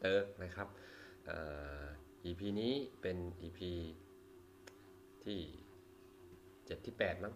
[0.00, 0.68] เติร์กนะครับ
[2.24, 3.60] EP นี้เป็น EP
[5.24, 5.40] ที่
[6.18, 7.34] 7ที่8มั้ง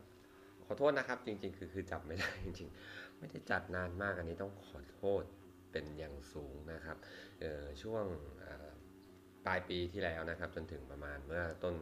[0.65, 5.22] ขอโทษนะครับ จริง ๆ คือคือจับไม่ได้จริงๆ ไม่ได้จัดนานมากอันนี้ต้องขอโทษ
[5.72, 6.97] เป็นอย่างสูงนะครับ
[7.83, 8.05] ช่วง
[9.47, 11.77] ปลายปีที่แล้วนะครับ จนถึงประมาณเมื่อต้น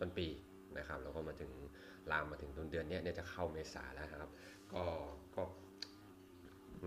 [0.00, 0.28] ต้นปี
[0.78, 1.52] นะครับแล้วก็มาถึง
[2.10, 4.30] ลามมาถึงต้นเดือนนี้เนี่ยจะเข้าเมษาแล้วครับ
[4.72, 4.84] ก็
[5.36, 5.42] ก็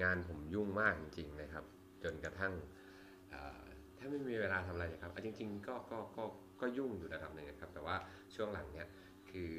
[0.03, 1.65] งานผมยุ่งมากจริงๆนะครับ
[2.03, 2.53] จนกระทั่ง
[4.03, 6.23] ถ้าไม่มีเวลาทำอะไรครับจริง ๆ ก็ก็ก็
[6.61, 7.95] ก็ยุ่งอยู่ระดับหนึ่งครับ แต่ว่า
[8.35, 8.87] ช่วงหลังเนี้ย
[9.31, 9.55] คือ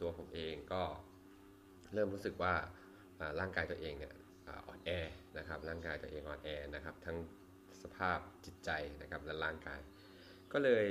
[0.00, 0.82] ตัวผมเองก็
[1.94, 2.54] เริ่มรู้สึกว่า
[3.40, 4.14] ร่างกายตัวเองเนี่ย
[4.66, 4.90] อ่อนแอ
[5.38, 7.16] นะครับ ร่างกายตัวเองอ่อนแอนะครับ ทั้ง
[7.82, 8.70] สภาพจิตใจ
[9.02, 9.80] นะครับและร่างกาย
[10.52, 10.84] ก็เลย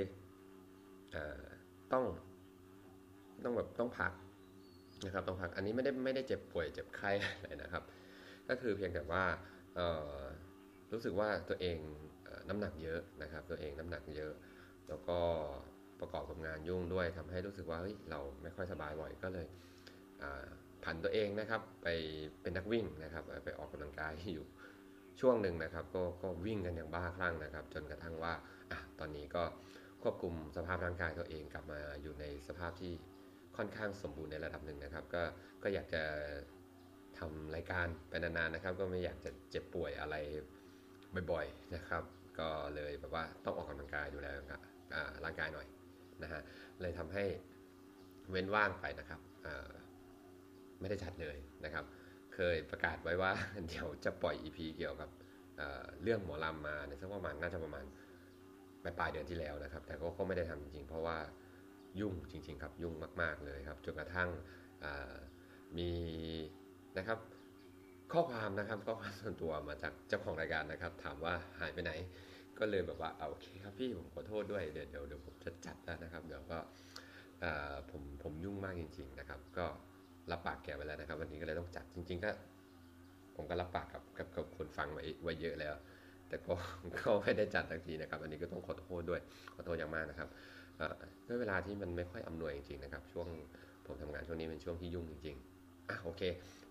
[1.92, 2.04] ต้อง
[3.44, 4.12] ต้องแบบต้องพัก
[5.04, 7.82] นะครับต้องพักอันนี้ไม่ได้ไม่ได้เจ็บป่วยเจ็บไข้อะไรนะครับ
[8.48, 9.24] ก็คือเพียงแต่ว่า
[10.92, 11.78] รู้สึกว่าตัวเอง
[12.48, 14.32] น้ำหนักเยอะนะครับ ตัวเองน้ำหนักเยอะ
[14.88, 15.18] แล้วก็
[16.00, 19.46] ประกอบกับงานยุ่งด้วยทำให้รู้สึกว่าเฮ้ยเราไม่ค่อยสบายบ่อยก็เลย
[20.84, 21.88] ผันตัวเองนะครับ ไป
[22.42, 24.46] เป็นนักวิ่งนะครับ ไปออกกำลังกายอยู่
[25.20, 28.32] ช่วงหนึ่งนะครับก็ก็วิ่งกันอย่างบ้าคลั่งนะครับ จนกระทั่งว่า
[28.70, 29.44] อะตอนนี้ก็
[30.02, 32.92] ควบคุมสภาพร่างกายตัวเองกลับมาอยู่ในสภาพที่
[33.56, 35.22] ค่อนข้างสมบูรณ์ในระดับหนึ่งนะครับ ก็
[35.62, 36.02] ก็อยากจะ
[37.18, 40.16] ทำรายการไปนานๆนะครับ ก็ไม่อยากจะเจ็บป่วยอะไร
[41.32, 42.02] บ่อยๆนะครับ
[42.38, 44.26] ก็เลยแบบว่าต้องออกกำลังกายดูแล
[45.24, 45.66] ร่างกายหน่อย
[46.22, 46.42] นะฮะ
[46.80, 47.24] เลยทำให้
[48.30, 49.20] เว้นว่างไปนะครับ
[50.80, 51.84] ไม่ได้จัดเลยนะครับ
[52.34, 53.32] เคยประกาศไว้ว่า
[53.66, 55.10] เดี๋ยวจะปล่อย EP เกี่ยวกับ
[56.02, 57.84] เรื่องหมอลำมาในสักประมาณน่าจะประมาณ
[58.98, 61.18] ปลายเดือนที่แล้วนะครับ แต่ก็ไม่ได้ทำจริงๆ เพราะว่า
[62.00, 64.28] ยุ่งจริง ๆ ครับยุ่งมาก ๆเลยครับจนกระทั่ง
[65.78, 65.90] มี
[66.98, 67.18] นะครับ
[68.12, 71.92] ข้อความนะครับข้อความส่วนตัวมาจากเจ้าของรายการนะครับ ถามว่าหายไปไหน
[72.58, 76.58] ก็เลยแบบว่าเอาโอเคครับพี่ผมขอโทษด้วยเดี๋ยวเดี๋ยวเดี๋ยวผมจะจัดแล้วนะครับเดี๋ยวก็
[77.90, 79.66] ผมผมยุ่งมากจริง ๆนะครับ ก็
[80.30, 82.30] รับปากแกไปแล้วนะครับ วันนี้ก็เลยต้องจัดจริง ๆ ก็
[83.36, 85.74] ผมก็รับปากกับกับกับคนฟังไว้ไว้เยอะแล้ว
[86.28, 86.54] แต่ก็
[86.96, 89.20] ก็ไม่ได้จัดทันทีนะครับ อันนี้ก็ต้องขอโทษด้วย
[89.54, 90.28] ขอโทษอย่างมากนะครับ
[91.28, 93.28] ด้วยเวลาที่มันไม่ค่อยอำนวยจริงๆนะครับ ช่วง
[93.86, 96.22] ผมทำงานช่วงนี้เป็นช่วงที่ยุ่งจริง ๆ อะโอเค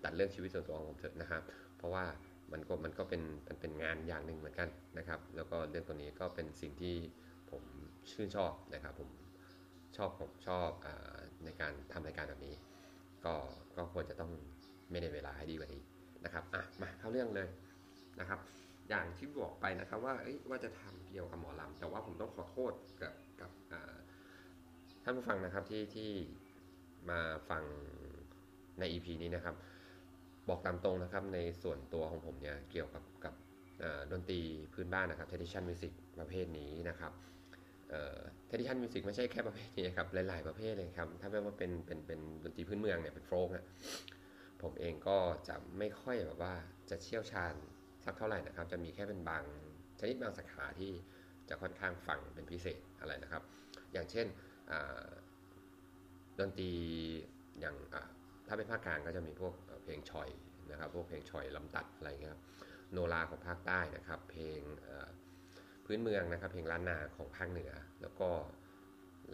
[0.03, 1.41] ตัดเรื่องชีวิตส่วนตัวของผมเถอะนะครับ
[1.77, 2.05] เพราะว่า
[2.51, 6.95] มันก็มันก็เป็นมันเป็นงานอย่างหนึ่งเหมือนกันนะครับ แล้วก็เรื่องตัวนี้ก็เป็นสิ่งที่
[7.51, 7.63] ผม
[8.11, 9.09] ชื่นชอบนะครับ ผม
[9.97, 10.87] ชอบผมชอบอ
[11.45, 12.55] ในการทำรายการแบบนี้
[13.25, 13.35] ก็
[13.77, 14.31] ก็ควรจะต้อง
[14.91, 15.81] ไม่ได้เวลาให้ดีกว่านี้
[16.25, 17.49] นะครับอะมาเข้าเรื่องเลย
[18.19, 18.39] นะครับ
[18.89, 20.13] อย่างที่บอกไปนะครับว่า
[20.49, 23.51] ว่าจะทำเกี่ยวกับหมอลำแต่ว่าผมต้องขอโทษกับกับ
[25.03, 26.11] ท่านผู้ฟังนะครับที่ที่
[27.09, 27.19] มา
[27.49, 27.63] ฟัง
[28.79, 29.55] ใน EP นี้นะครับ
[30.49, 33.33] บอกตามตรงนะครับในส่วนตัวของผมเนี่ยเกี่ยวกับกับ
[34.11, 34.39] ดนตรี
[34.73, 37.11] พื้นบ้านนะครับ tradition music ประเภทนี้นะครับ
[38.47, 43.65] tradition music ไม่ใช่แค่ประเภทนี้ครับหลายๆประเภทเลยครับ ถ้าไม่ว่าเป็นเป็นเป็นดนตรีพื้นเมืองเนี่ยเป็น folk เนี่ย
[44.61, 45.17] ผมเองก็
[45.47, 46.53] จะไม่ค่อยแบบว่า
[46.89, 47.53] จะเชี่ยวชาญ
[48.05, 49.43] สักเท่าไหร่นะครับ จะมีแค่เป็นบาง
[49.99, 50.91] ชนิดบางสาขาที่
[51.49, 53.43] จะค่อนข้างฟังเป็นพิเศษอะไรนะครับ
[53.93, 54.27] อย่างเช่น
[56.39, 56.71] ดนตรี
[57.59, 57.75] อย่าง
[58.51, 59.53] ถ้าเป็นภาคกลางก็จะมีพวก
[59.83, 60.29] เพลงฉ่อย
[60.71, 62.41] นะครับ พวกเพลงฉ่อยลำตัดอะไรเงี้ยครับ
[62.93, 64.59] โนราของภาคใต้นะครับ เพลง
[65.85, 67.71] พื้นเมืองนะครับ เพลงล้านนาของภาคเหนือ
[68.01, 68.29] แล้วก็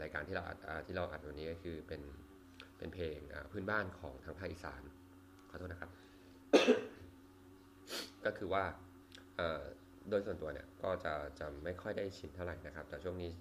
[0.01, 2.01] รายการที่เราอัดที่เราอัดวันนี้ก็คือเป็น
[2.77, 3.17] เป็นเพลง
[3.51, 4.81] พื้นบ้านของทางภาคอีสาน
[5.49, 5.91] ขอโทษนะครับ
[8.25, 8.63] ก็คือว่า
[10.09, 13.31] โดยส่วนตัวเนี่ยก็จะจะไม่ค่อยได้ชินเท่าไหร่นะครับ แต่ช่วงนี้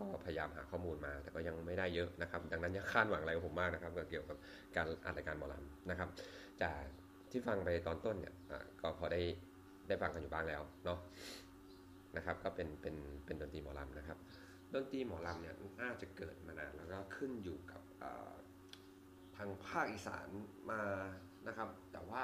[0.00, 4.36] ก็พยายามหาข้อมูลมา แต่ก็ยังไม่ได้เยอะนะครับ ดังนั้นอย่าคาดหวังอะไรกับผมมากนะครับเกี่ยวกับ
[4.76, 6.08] การอัดรายการหมอลำนะครับ
[6.62, 6.80] จาก
[7.30, 8.34] ที่ฟังไปตอนต้นเนี่ย
[8.80, 9.20] ก็พอได้
[9.88, 10.98] ได้ฟังกันอยู่บ้างแล้วเนาะ
[12.16, 14.18] นะครับ ก็เป็นเป็นเป็นดนตรีหมอลำนะครับ
[14.74, 17.82] ดนตรีหมอลำเนี่ยน่าจะเกิดมานานแล้วก็ขึ้นอยู่กับ
[19.36, 20.28] ทางภาคอีสาน
[20.70, 20.82] มา
[21.46, 22.22] นะครับ แต่ว่า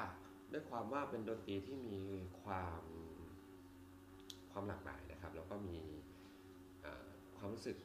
[0.53, 1.99] ด้วยความว่าเป็นดนตรีที่มี
[2.43, 2.83] ความ
[4.53, 5.79] ความหลากหลายนะครับ แล้วก็มี
[7.47, 7.79] ความรู้สึก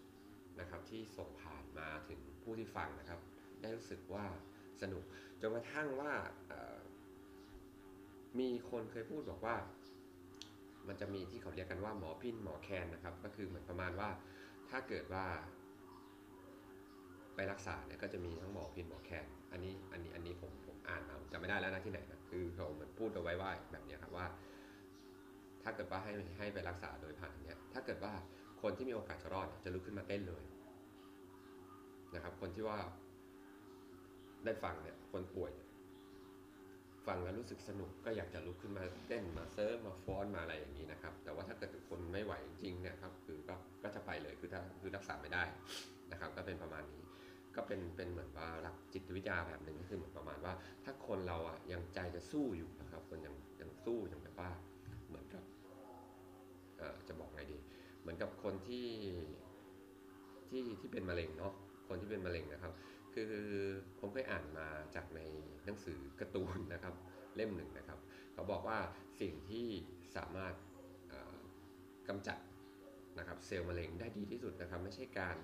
[0.59, 3.19] นะครับที่ส่งผ่านมาถึงผู้ที่ฟังนะครับ
[3.61, 4.25] ได้รู้สึกว่า
[4.81, 5.03] สนุก
[5.41, 6.13] จนกระทั่งว่า
[8.39, 9.55] มีคนเคยพูดบอกว่า
[10.87, 14.09] มันจะมีที่เขาเรียกกันว่าหมอพินหมอแคนนะครับ ก็คือเหมือนประมาณว่า
[14.69, 15.25] ถ้าเกิดว่า
[17.35, 24.27] ไปรักษาเนี่ยก็จะมีทั้งหมอพินหมอแคนอันนี้อันนี้อันนี้ผมผมอ่านมาจำไม่ได้แล้วนะที่ไหนนะคือเขาเหมือนพูดเอาไว้ว่าแบบนี้ครับว่า
[25.63, 28.13] ถ้าเกิดว่าให้ให้ไปรักษาโดยผ่านเนี่ยถ้าเกิดว่า
[28.61, 30.43] คนที่มีโอกาสจะรอดจะลุกขึ้นมาเต้นเลย
[32.15, 32.79] นะครับ คนที่ว่า
[34.45, 35.51] ได้ฟังเนี่ยคนป่วย
[37.07, 45.43] ฟังแล้วรู้สึกสนุกก็อยากจะลุกขึ้นมาเต้นมาเซิร์ฟมาฟ้อนมาอะไรอย่างนี้นะครับ แต่ว่าถ้าเกิดคนไม่ไหวจริงเนี่ยครับคือก็ก็จะไปเลยคือถ้าคือรักษาไม่ได้
[46.11, 47.03] นะครับ ก็เป็นประมาณนี้
[47.55, 50.53] ก็เป็นเป็นเหมือนว่าหลักจิตวิทยาแบบหนึ่งก็คือเหมือนประมาณว่า
[50.83, 54.49] ถ้าคนเราอะยังใจจะสู้อยู่นะครับ คนยังยังสู้ยังแบบว่า
[55.07, 55.43] เหมือนกับ
[57.07, 57.57] จะบอกไงดี
[58.01, 58.87] เหมือนกับคนที่
[60.49, 61.53] ที่ที่เป็นมะเร็งเนาะ
[61.87, 62.73] คนที่เป็นมะเร็งนะครับ
[63.13, 63.33] คือ
[63.99, 65.21] ผมเคยอ่านมาจากใน
[65.65, 66.95] หนังสือการ์ตูนนะครับ
[67.35, 67.99] เล่มหนึ่งนะครับ
[68.33, 68.79] เขาบอกว่า
[69.21, 69.67] สิ่งที่
[70.15, 70.53] สามารถ
[71.09, 71.35] เอ่อ
[72.07, 72.37] กำจัด
[73.19, 75.37] นะครับเซลล์มะเร็งได้ดีที่สุดนะครับ ไม่ใช่การ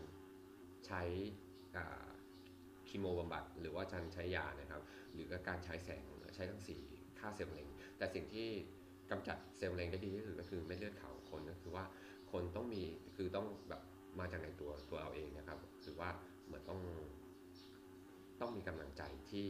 [0.87, 1.01] ใช้
[1.75, 2.07] อ่า
[2.87, 4.81] คีโมบำบัด หรือว่าการใช้ยานะครับ
[5.13, 6.03] หรือการใช้แสง
[6.35, 6.77] ใช้ทั้งสี
[7.19, 8.49] ฆ่าเซลล์มะเร็ง แต่สิ่งที่
[9.11, 11.85] กำจัดเซลล์มะเร็งได้ดีที่สุดก็คือเม็ดเลือดขาวคนก็คือว่า
[12.39, 12.83] คนต้องมี
[13.15, 13.81] คือต้องแบบ
[14.19, 16.09] มาจากในตัวตัวเราเองนะครับคือว่า
[16.45, 16.79] เหมือนต้อง
[18.41, 19.47] ต้องมีกำลังใจที่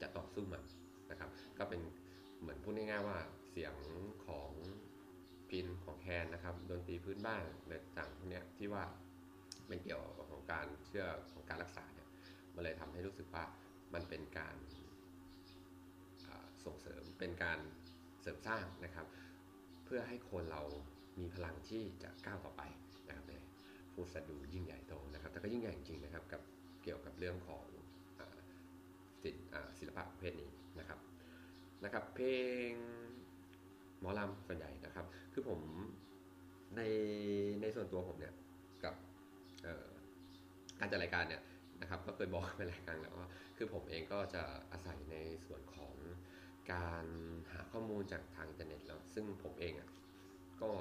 [0.00, 0.62] จะต่อสู้มัน
[1.10, 1.80] นะครับ ก็เป็น
[2.40, 3.18] เหมือนพูดง่ายๆว่า
[3.50, 3.74] เสียง
[4.26, 4.50] ของ
[5.50, 8.84] พินของแคนนะครับดนตรีพื้นบ้านในต่างพวกนี้ที่ว่า
[9.66, 12.08] เป็นเกี่ยวกับของการเชื่อของการรักษาเนี่ย
[12.54, 13.44] มันเลยทำให้รู้สึกว่า
[13.94, 14.56] มันเป็นการ
[16.64, 17.58] ส่งเสริมเป็นการ
[18.20, 19.06] เสริมสร้างนะครับ
[19.84, 20.62] เพื่อให้คนเรา
[21.18, 22.62] มีพลังที่จะก้าวต่อไป
[23.08, 23.42] นะครับเนี่ย
[23.92, 26.42] พูดสะดูยิ่งใหญ่โตนะครับแต่ก็ยิ่งใหญ่จริงๆนะครับกับ
[26.82, 27.64] เกี่ยวกับเรื่องของ
[29.22, 30.98] ศิลป์อ่าศิลปะประเภทนี้นะครับ
[31.84, 32.28] นะครับ เพล
[32.70, 32.72] ง
[34.00, 35.60] หมอลำส่วนใหญ่นะครับ คือผม
[36.76, 36.80] ใน
[37.62, 38.34] ในส่วนตัวผมเนี่ย
[38.84, 38.94] กับ
[40.80, 41.42] การจัดรายการเนี่ย
[41.80, 45.94] นะครับก็เคยบอกไปหลายครั้งแล้วว่าคือผมเองก็จะอาศัยในส่วนของ
[46.72, 47.04] การ
[47.52, 49.88] หาข้อมูลจากทางอินเทอร์เน็ตแล้ว ซึ่งผมเองอะ
[50.62, 50.72] ก็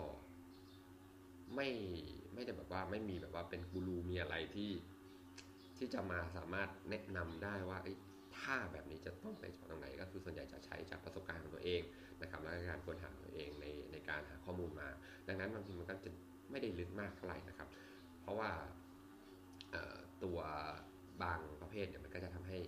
[1.56, 1.70] ไม่
[2.34, 4.72] ไม่ได้แบบว่าไม่มีแบบว่าเป็นกูรูมีอะไรที่
[5.78, 7.94] ที่จะมาสามารถแนะนำได้ว่าเอ้
[8.40, 11.82] ท่าแบบนี้จะต้องไปจากตรงไหนก็คือส่วนใหญ่จะใช้จากประสบการณ์ของตัวเอง
[12.22, 14.88] นะครับและการค้นหาตัวเองในในการหาข้อมูลมา
[15.28, 16.10] ดังนั้นบางทีมันก็จะ
[16.52, 17.70] ไม่ได้ลึกมากเท่าไหร่นะครับ
[18.22, 18.50] เพราะว่า
[20.24, 20.40] ตัว
[21.24, 22.60] บางประเภทเนี่ยมันก็จะทำให้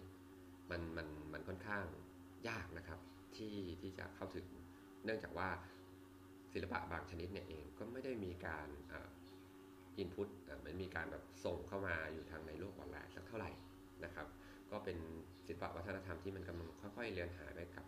[0.71, 1.85] มันมันมันค่อนข้าง
[2.49, 2.99] ยากนะครับ
[3.35, 4.45] ที่ที่จะเข้าถึง
[5.05, 5.49] เนื่องจากว่า
[6.53, 8.67] ศิลปะบางชนิดเนี่ยเองก็ไม่ได้มีการ
[9.97, 10.27] อินพุต
[10.65, 13.51] มันมีการแบบส่งเข้ามาอยู่ทางในโลกออนไลน์สักเท่าไหร่
[14.05, 14.27] นะครับ
[14.71, 14.97] ก็เป็น
[15.45, 17.85] ศิลปวัฒนธรรมที่มันกำลังค่อยๆเลือนหายไปกับ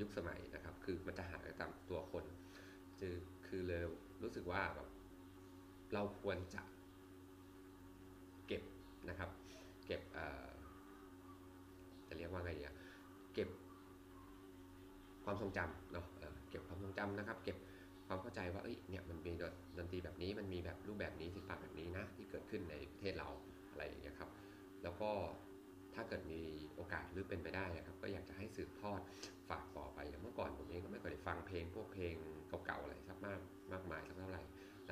[0.00, 2.24] ยุคสมัยนะครับ คือมันจะหายไปตามตัวคน
[2.98, 3.14] คือ
[3.46, 3.82] คือเลย
[4.22, 4.88] รู้สึกว่าแบบ
[5.92, 6.62] เราควรจะ
[8.46, 8.62] เก็บ
[9.08, 9.30] นะครับ
[9.86, 10.02] เก็บ
[12.08, 12.76] จะเรียกว่าไงดีอะ
[13.34, 13.48] เก็บ
[15.24, 16.06] ความทรงจำเนาะ
[16.98, 17.56] เออเก็บความทรงจำนะครับ เก็บ
[18.06, 19.32] ความเข้าใจว่าเอ้ยเนี่ยมันมี
[19.78, 23.28] ดนตรีแบบนี้มันมีแบบรูปแบบนี้ศิลปะแบบนี้นะที่เกิดขึ้นในประเทศเรา
[23.70, 24.30] อะไรอย่างเงี้ยครับ
[24.82, 25.10] แล้วก็
[25.94, 26.42] ถ้าเกิดมี
[26.76, 29.00] โอกาสหรือเป็นไปได้นะครับ ก็อยากจะให้สืบทอด
[29.48, 32.14] ฝากต่อไปอย่างเมื่อก่อนผมเองก็ไม่เคยได้ฟังเพลงพวกเพลง
[32.66, 33.40] เก่าๆอะไรสักมาก
[33.72, 34.42] มากมายสักเท่าไหร่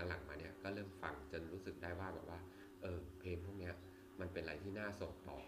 [0.09, 2.39] หลังๆมาเนี่ยก็เริ่มฟังจนรู้สึกได้ว่าแบบว่า
[2.83, 3.75] เออเพลงพวกเนี้ย
[4.21, 5.39] มันเป็นอะไรที่น่าส่งต่อ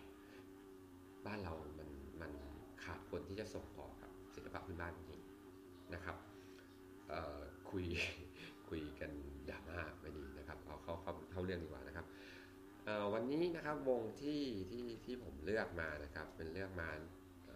[1.27, 1.89] บ้านเรามัน
[2.21, 2.33] มัน
[2.85, 6.17] ขาดคนที่จะส่งต่อกับศิลปะพื้นบ้านจริงๆนะครับ
[7.71, 7.87] คุย
[8.69, 9.11] คุยกัน
[9.51, 12.07] ดราม่าไม่ดีนะครับเอาเข้าเข้าเข้าเรื่องดีกว่านะครับ
[13.15, 16.89] วันนี้นะครับวงที่ที่ที่ผมเลือกมานะครับ เป็นเลือกมา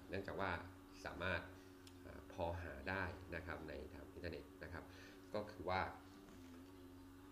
[0.08, 0.50] เนื่องจากว่า
[1.04, 1.40] สามารถ
[2.06, 3.02] อพอหาได้
[3.34, 4.84] นะครับในทางอินเทอร์เน็ตนะครับ
[5.34, 5.80] ก็คือว่า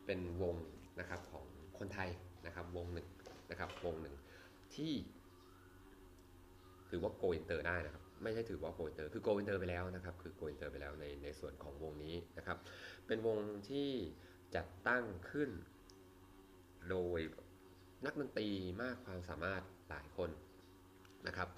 [0.06, 0.56] เป็นวง
[1.00, 1.44] นะครับของ
[1.78, 2.10] คนไทย
[2.46, 3.08] นะครับวงหนึ่ง
[3.50, 4.14] นะครับวงหนึ่ง
[4.74, 4.92] ที่
[6.90, 12.58] ถือว่า go inter ได้นะครับ ไม่ใช่ถือว่า go inter คือ go inter ไปแล้วนะครับ คือ go inter ไปแล้วในในส่วนของวงนี้นะครับ
[13.06, 13.88] เป็นวงที่
[14.56, 15.50] จัดตั้งขึ้น
[16.90, 17.20] โดย
[18.06, 18.48] นักดนตรี
[18.82, 20.30] มากความสามารถหลายคน
[21.26, 21.48] นะครับ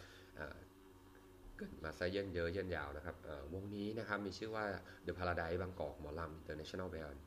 [1.56, 3.16] เกิดมาซะเยินเยอะเยินยาวนะครับ
[3.54, 4.64] วงนี้นะครับมีชื่อว่า
[5.06, 7.18] The Paradise บางกอกหมอลำ International Band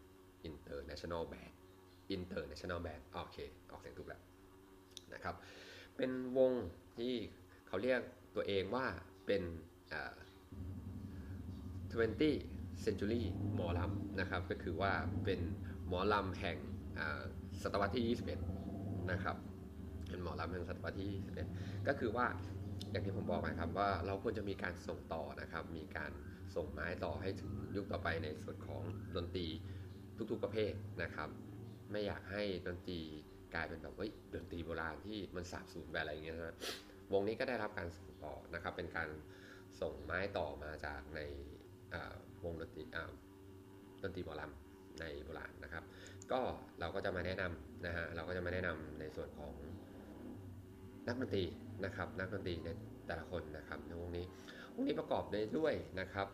[0.49, 1.53] International Band
[2.15, 3.37] International Band โอเค
[3.71, 4.21] ออกเสียงถูกแล้ว
[5.13, 5.35] นะครับ
[5.97, 6.51] เป็นวง
[6.97, 7.13] ที่
[7.67, 8.01] เขาเรียก
[8.35, 8.85] ตัวเองว่า
[9.25, 9.43] เป็น
[9.89, 10.15] เอ่อ
[11.95, 13.21] 20 century
[13.55, 14.93] หมอลำนะครับ ก็คือว่า
[15.25, 15.39] เป็น
[15.87, 16.57] หมอลำแห่ง
[17.61, 18.17] ศตวรรษที่
[18.61, 19.37] 21 นะครับ
[20.09, 22.25] เป็นหมอลำแห่งศตวรรษที่ 21 ก็คือว่า
[22.91, 26.11] อย่างที่ผมบอกนะครับว่าเราควรจะมีการส่งต่อนะครับ มีการ
[26.55, 28.81] ส่งไม้ต่อให้ถึงยุคต่อไปในส่วนของ
[29.15, 29.47] ดนตรี
[30.31, 31.29] ทุกๆประเภทนะครับ
[31.91, 32.99] ไม่อยากให้ดนตรี
[33.53, 36.57] กลายเป็นแบบเฮ้ยดนตรีโบราณที่มันสาบสูญไปอะไรอย่างเงี้ยนะ
[37.13, 39.09] วงนี้ก็ได้รับการส่ง ต่อนะครับ เป็นการ
[39.81, 41.19] ส่งไม้ต่อมาจากใน
[42.43, 43.11] วงดนตรีอ่า
[44.03, 45.83] ดนตรีหมอลำในโบราณนะครับ
[46.31, 46.39] ก็
[46.79, 49.53] เราก็จะมาแนะนำนะฮะเราก็จะมาแนะนำในส่วนของ
[51.07, 51.43] นักดนตรี
[51.85, 52.69] นะครับ นักดนตรีใน
[53.07, 54.25] แต่ละคนนะครับในวงนี้
[54.75, 56.27] วงนี้ประกอบไปด้วยนะครับ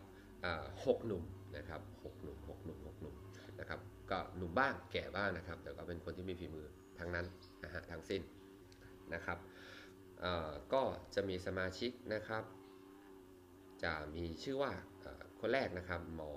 [0.86, 1.22] หกหนุ่ม
[1.56, 3.14] นะครับหกหนุ่มหกหนุ่มหกหนุ่ม
[3.60, 3.80] นะครับ
[4.10, 6.66] ก็หนุ่มบ้างแก่บ้างนะครับ แต่ก็เป็นคนที่มีฝีมือ
[6.98, 7.26] ทั้งนั้น
[7.64, 8.22] นะฮะทั้งสิ้น
[9.14, 9.38] นะครับ
[10.72, 10.82] ก็
[11.14, 12.44] จะมีสมาชิกนะครับ
[13.84, 14.72] จะมีชื่อว่า
[15.40, 16.34] คนแรกนะครับหมอ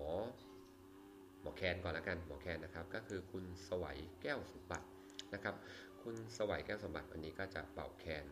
[1.42, 4.88] หมอแคนก่อนละกันหมอแคนนะครับ ก็คือคุณสวัยแก้วสมบัติ
[5.34, 5.56] นะครับ
[6.02, 8.26] คุณสวัยแก้วสมบัติวันนี้ก็จะเป่าแคน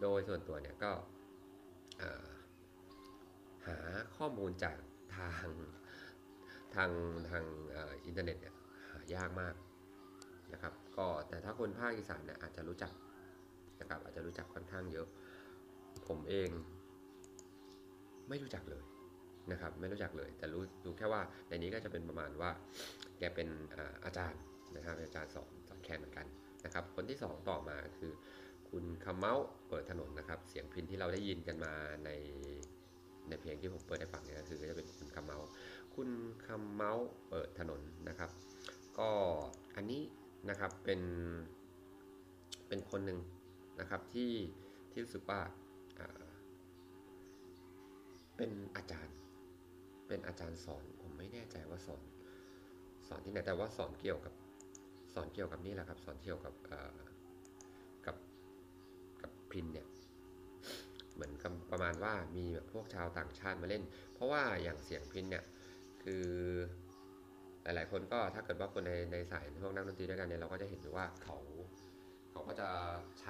[0.00, 0.92] โดยส่วนตัวเนี่ยก็
[3.66, 3.76] หา
[4.16, 4.76] ข้อมูลจาก
[5.16, 5.48] ทาง
[6.74, 6.90] ทาง
[7.30, 7.44] ทาง
[8.04, 8.54] อินเทอร์เน็ตเนี่ย
[8.90, 9.54] หายากมาก
[10.52, 12.92] นะครับ ก็แต่ถ้าคนภาคอีสานเนี่ยอาจจะรู้จัก
[13.80, 15.06] นะครับ อาจจะรู้จักค่อนข้างเยอะ
[16.08, 16.50] ผมเอง
[18.28, 18.82] ไม่รู้จักเลย
[19.52, 22.50] นะครับ ไม่รู้จักเลย แต่รู้รู้แค่ว่าในนี้ก็จะเป็นประมาณว่า
[23.18, 24.40] แกเป็นอาอาจารย์
[24.76, 26.26] นะครับอาจารย์สอนสอนแคนเหมือนกัน
[26.64, 28.12] นะครับ คนที่สองต่อมาคือ
[28.70, 29.34] คุณคำเมา
[29.68, 31.72] เปิดถนนนะครับ เสียงพินที่เราได้ยินกันมา
[32.04, 32.10] ใน
[33.28, 35.38] ในเพลงที่ผมเปิดให้ฟังเนี่ยก็คือจะเป็นคุณคำเมา
[35.94, 36.08] คุณ
[36.46, 36.92] คำเมา
[37.28, 38.30] เปิดถนนนะครับ
[38.98, 39.08] ก็
[39.76, 40.02] อันนี้
[40.48, 41.00] นะครับเป็น
[42.68, 43.18] เป็นคนหนึ่ง
[43.80, 44.32] นะครับที่
[44.90, 45.40] ที่รู้สึกว่า
[48.36, 49.16] เป็นอาจารย์
[50.08, 52.02] เป็นอาจารย์สอนผมไม่แน่ใจว่าสอน
[53.08, 54.34] สอนที่ไหนแต่ว่าสอนเกี่ยวกับ
[55.14, 56.54] สอนเกี่ยวกับนี่แหละครับ สอนเกี่ยวกับ
[58.06, 58.16] กับ
[59.22, 59.86] กับพิณเนี่ย
[61.14, 63.82] เหมือนกับประมาณว่ามีแบบพวกชาวต่างชาติมาเล่น
[64.14, 65.44] เพราะว่าอย่างเสียงพิณเนี่ย
[66.02, 66.26] คือ
[67.62, 71.36] หลาย ๆ คนก็ถ้าเกิดว่าคนในในสายพวกนักดนตรีด้วยกันเนี่ยเราก็จะเห็นว่าเขา
[72.30, 72.68] เขาก็จะ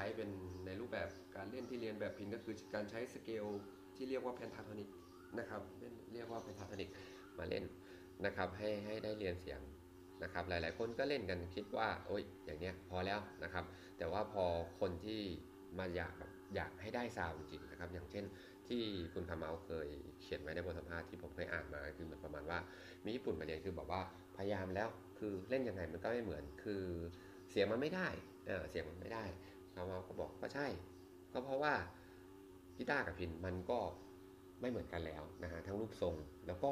[0.01, 0.31] ใช้เป็น
[0.67, 3.47] ในรูปแบบการเล่นที่เลียนแบบพิณก็คือการใช้สเกล
[3.97, 4.89] ที่เรียกว่า pentatonic
[5.39, 5.63] นะครับ
[6.13, 6.91] เรียกว่า pentatonic
[7.39, 7.65] มาเล่น
[8.27, 9.61] นะครับให้ให้ได้เลียนเสียง
[10.23, 13.65] นะครับหลายๆ คนก็เล่นกันคิดว่าโอ้ยอย่างเนี้ยพอแล้วนะครับ
[13.99, 14.45] แต่ว่าพอ
[14.81, 15.21] คนที่
[15.79, 18.25] มาอยากแบบอยากให้ได้ซาวจริงๆนะครับ อย่างเช่น
[18.69, 18.83] ที่
[19.15, 19.89] คุณคำเม้าเคย
[20.21, 22.59] เขียนไว้ในบทสัมภาษณ์ที่ผมเคยอ่านมาคือเหมือนประมาณว่า
[23.05, 24.03] มีญี่ปุ่นมาเรียนคือบอกว่า
[24.37, 24.89] พยายามแล้ว
[25.19, 26.83] คือเล่นยังไงมันก็ไม่เหมือนคือ
[27.51, 28.09] เสียงมันไม่ได้
[28.47, 29.25] เออเสียงมันไม่ได้
[29.75, 30.67] คำเม้าก็บอกก็ใช่
[31.33, 31.75] ก็เพราะว่า
[32.77, 33.79] กีตาร์กับพิณมันก็
[34.61, 36.15] ไม่เหมือนกันแล้วนะฮะทั้งรูปทรง
[36.47, 36.71] แล้วก็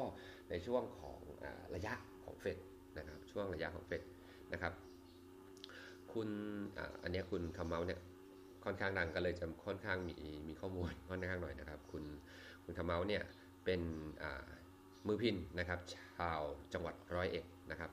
[0.49, 2.57] ในช่วงของอระยะของ fret
[2.97, 4.01] นะครับช่วงระยะของเฟด
[4.53, 4.73] นะครับ
[6.13, 6.29] คุณ
[6.77, 7.99] ออันนี้คุณคำเมาเนี่ย
[8.65, 10.15] ค่อนข้างดังก็เลยจะค่อนข้างมี
[10.47, 12.03] มีข้อมูลค่อนข้างหน่อยนะครับ คุณ
[12.63, 13.23] คุณคำเมาเนี่ย
[13.65, 13.81] เป็น
[15.07, 16.41] มือพินนะครับชาว
[16.73, 17.91] จังหวัดร้อยเอ็ดนะครับ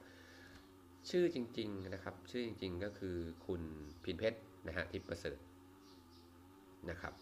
[1.10, 3.62] ชื่อจริงๆนะครับชื่อจริงๆก็คือคุณ
[4.04, 5.38] พินเพชร นะฮะทิพย์ประเสริฐ
[6.90, 7.14] นะครับ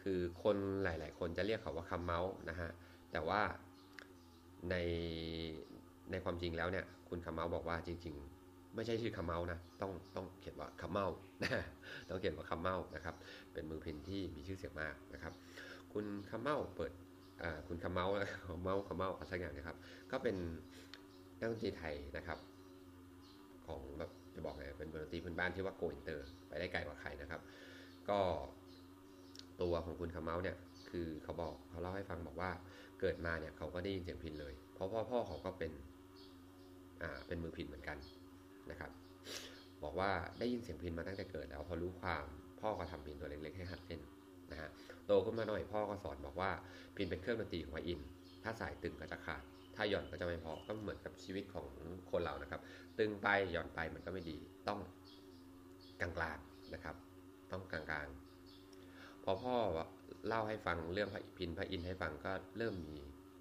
[0.00, 2.70] คือคนหลาย ๆ คนจะเรียกเขาว่าคำเมาส์นะฮะ
[3.12, 3.40] แต่ว่า
[4.70, 4.76] ใน
[6.10, 11.16] ในความจริงแล้วเนี่ยคุณคำเมาส์บอกว่าจริง ๆ ไม่ใช่ชื่อคำเมาส์นะต้องต้องเขียนว่าคำเมาส์
[12.08, 13.14] ต้องเขียนว่าคำเมาส์นะครับ
[13.52, 15.32] เป็นมือพินที่มีชื่อเสียงมากนะครับ
[15.92, 16.92] คุณคำเมาส์เปิด
[17.68, 18.12] คุณคำเมาส์
[18.48, 19.76] คำเมาส์คำเมาส์อะไรสักอย่างนะครับ
[20.10, 20.36] ก็เป็น
[21.38, 22.38] นักดนตรีไทยนะครับ
[23.66, 27.40] ของแบบ จะบอกไงเป็นดนตรีพื้นบ้านที่ว่าโกอินเตอร์ไปได้ไกลกว่าใครนะครับ
[28.08, 28.20] ก็
[29.62, 30.56] ตัวของคุณคำเมาส์เนี่ย
[30.90, 32.50] คือเขาบอกเขาเล่าให้ฟังบอกว่า
[33.00, 35.72] เกิดมาเนี่ยเขาก็ได้ยินเสียงพินเลย เพราะพ่อพ่อเขาก็เป็น
[37.02, 37.98] อ่าเป็นมือพินเหมือนกัน
[38.70, 38.90] นะครับ
[39.84, 42.24] บอกว่าได้ยินเสียงพินมาตั้งแต่เกิดแล้วพอรู้ความ
[42.60, 44.00] พ่อก็ทำพินตัวเล็กๆให้หัดเล่น
[44.52, 44.68] นะฮะ
[45.06, 46.50] โตขึ้นมาหน่อยพ่อก็สอนบอกว่า
[46.96, 48.00] พินเป็นเครื่องดนตรีของไวอิน
[48.42, 49.42] ถ้าสายตึงก็จะขาด
[49.76, 51.66] ถ้าหย่อนก็จะไม่พอก็เหมือนกับชีวิตของ
[52.10, 52.60] คนเรานะครับ
[52.98, 54.36] ตึงไปหย่อนไปมันก็ไม่ดี
[54.68, 54.80] ต้อง
[56.00, 56.96] กลางๆนะครับ
[57.52, 59.54] ต้องกลางๆ พอพ่อ
[60.28, 62.96] เล่าให้ฟังเรื่องพระพินพระอินทร์ให้ฟังก็เริ่มมี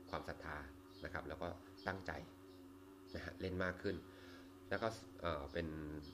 [0.10, 0.58] ความศรัทธา
[1.06, 1.48] นะครับ แล้วก็
[1.88, 2.12] ตั้งใจ
[3.16, 3.96] นะฮะเล่นมากขึ้น
[4.70, 4.88] แล้วก็
[5.22, 5.68] เอ่อเป็น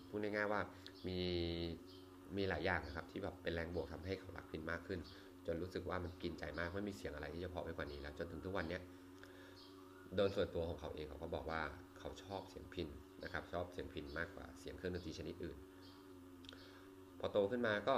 [0.07, 0.61] พูดง่ายๆว่า
[1.07, 1.19] มี
[2.37, 4.99] มีหลายอย่างนะครับ ที่แบบเป็นแรงบวกทำให้เขารักพินมากขึ้น
[5.45, 8.81] จนรู้สึกว่ามันกินใจมากไม่มีเสียงอะไรที่จะพอไปกว่านี้แล้ว จนถึงทุกวันเนี้ย
[10.15, 11.61] โดยส่วนตัวของเขาเองเขาก็บอกว่า
[11.99, 12.89] เขาชอบเสียงพิน
[13.23, 15.57] นะครับ ชอบเสียงพินมากกว่าเสียงเครื่องดนตรีชนิดอื่น
[17.19, 17.95] พอโตขึ้นมาก็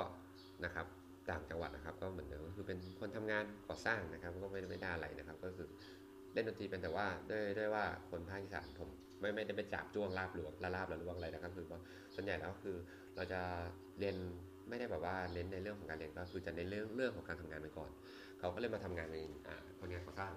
[0.66, 0.86] นะครับ
[1.30, 5.68] ต่างจังหวัดนะครับ ก็เหมือนเดิมคือเป็นคนทำงานก่อสร้างนะครับ ก็ไม่ได้ไม่ได้อะไรนะครับ ก็คือ
[6.34, 11.82] เล่นดนตรีเป็นแต่ว่าด้วยด้วยว่าคนภาคอีสานผมไม่ไม่ได้ไปจับจ้วงลาบหลวงละลาบละลวงอะไรนะครับ คือว่า
[12.16, 12.76] ส่วนใหญ่แล้วคือ
[13.16, 13.42] เราจะ
[14.00, 14.16] เรียน
[14.70, 17.90] ไม่ได้แบบว่าเน้นในเรื่องของการเรียนก็คือจะในเรื่องเรื่องของการทำงานไปก่อน
[18.40, 19.18] เขาก็เลยมาทำงานใน
[19.48, 20.34] อ่าคนงานก่อสร้าง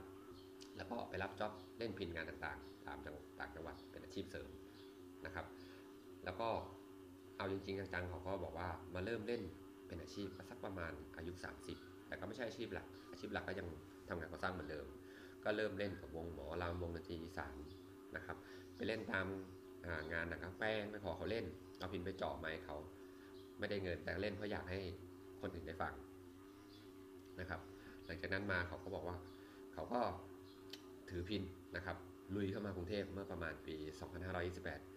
[0.82, 4.50] แล้วก็ไปรับจ็อบเล่นพินงานต่างๆ ตามจังต่างจังหวัดเป็นอาชีพเสริม
[5.26, 5.46] นะครับ
[6.24, 6.48] แล้วก็
[7.36, 9.42] เอาจริงๆจังๆเขาก็บอกว่ามาเริ่มเล่น
[9.86, 11.32] เป็นอาชีพสักประมาณอายุ
[11.70, 13.66] 30 แต่ก็ไม่ใช่อาชีพหลัก อาชีพหลักก็ยัง
[14.08, 14.86] ทำงานก่อสร้างเหมือนเดิม
[15.44, 17.54] ก็เริ่มเล่นกับวงหมอลำวงดนตรีอีสาน
[18.16, 18.36] นะครับ
[18.76, 21.44] ไปเล่นตามางานหนังกลาแปลงไปขอเขาเล่น
[21.78, 22.76] เอาพินไปเจาะไม้เขา
[23.58, 24.78] ไม่ได้เงินแต่เล่นเพราะอยากให้
[25.40, 25.94] คนอื่นได้ฟัง
[27.40, 27.60] นะครับ
[28.06, 29.16] หลังจากนั้นมาเขาก็บอกว่า
[29.74, 30.00] เขาก็
[31.12, 31.42] ถือพิน
[31.76, 31.96] นะครับ
[32.34, 33.76] ลุยเข้ามากรุงเทพเมื่อประมาณปี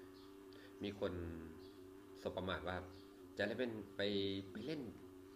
[0.02, 1.14] 2528 มีคน
[2.24, 2.78] สบประมาทว่า
[3.38, 4.02] จะได้เป็นไป
[4.52, 4.82] ไปเล่น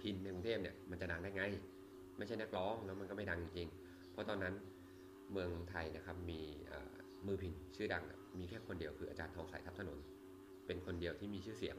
[0.02, 1.44] พินในกรุงเทพเนี่ยมันจะดังได้ไง
[2.18, 4.54] ไม่ใช่นักร้องแล้วมันก็ไม่ดังจริงๆ เพราะตอนนั้น
[5.32, 6.42] เมืองไทยนะครับมี
[7.28, 8.04] มือพินชื่อดัง
[8.40, 10.00] มีแค่คนเดียวคืออาจารย์ทองสายทับถนน
[10.66, 11.78] เป็นคนเดียวที่มีชื่อเสียง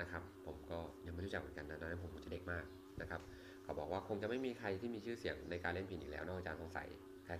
[0.00, 2.64] นะครับ ผมก็ยังไม่รู้จักเหมือนกันนะตอนนั้นผมจะเด็กมาก
[3.00, 3.20] นะครับ
[3.62, 6.88] เขาบอกว่าคงจะไม่มีใครที่มีชื่อเสียงในการเล่นพินอีกแล้วนอกจากอาจารย์ทองสาย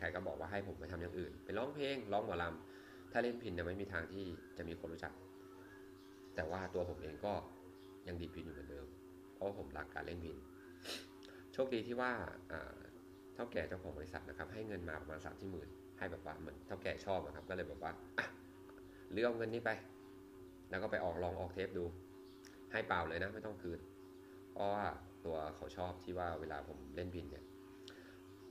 [0.00, 4.24] ใครๆก็บอกว่าให้ผมไปทำอย่างอื่น ไปร้องเพลงร้องหมอลำถ้าเล่นพินเนี่ยไม่มีทางที่
[4.56, 5.12] จะมีคนรู้จัก
[6.34, 7.32] แต่ว่าตัวผมเองก็
[8.08, 8.86] ยังดีดพินอยู่เหมือนเดิม
[9.34, 10.36] เพราะผมรักการเล่นพิน
[11.52, 12.12] โชคดีที่ว่า
[13.34, 17.92] เท่าแก่เจ้าของบริษัทนะครับ ให้เงินมาประมาณสามที่หมื่นให้แบบว่าเหมือนเท่าแก่ชอบนะครับ ก็เลยแบบว่า
[19.12, 19.70] เลือกเงินนี้ไป
[20.70, 21.84] แล้วก็ไปออกลองออกเทปดู
[22.72, 23.80] ให้เปล่าเลยนะ ไม่ต้องคืน
[24.52, 24.84] เพราะว่า
[25.24, 27.44] ตัวเขาชอบที่ว่าเวลาผมเล่นพินเนี่ย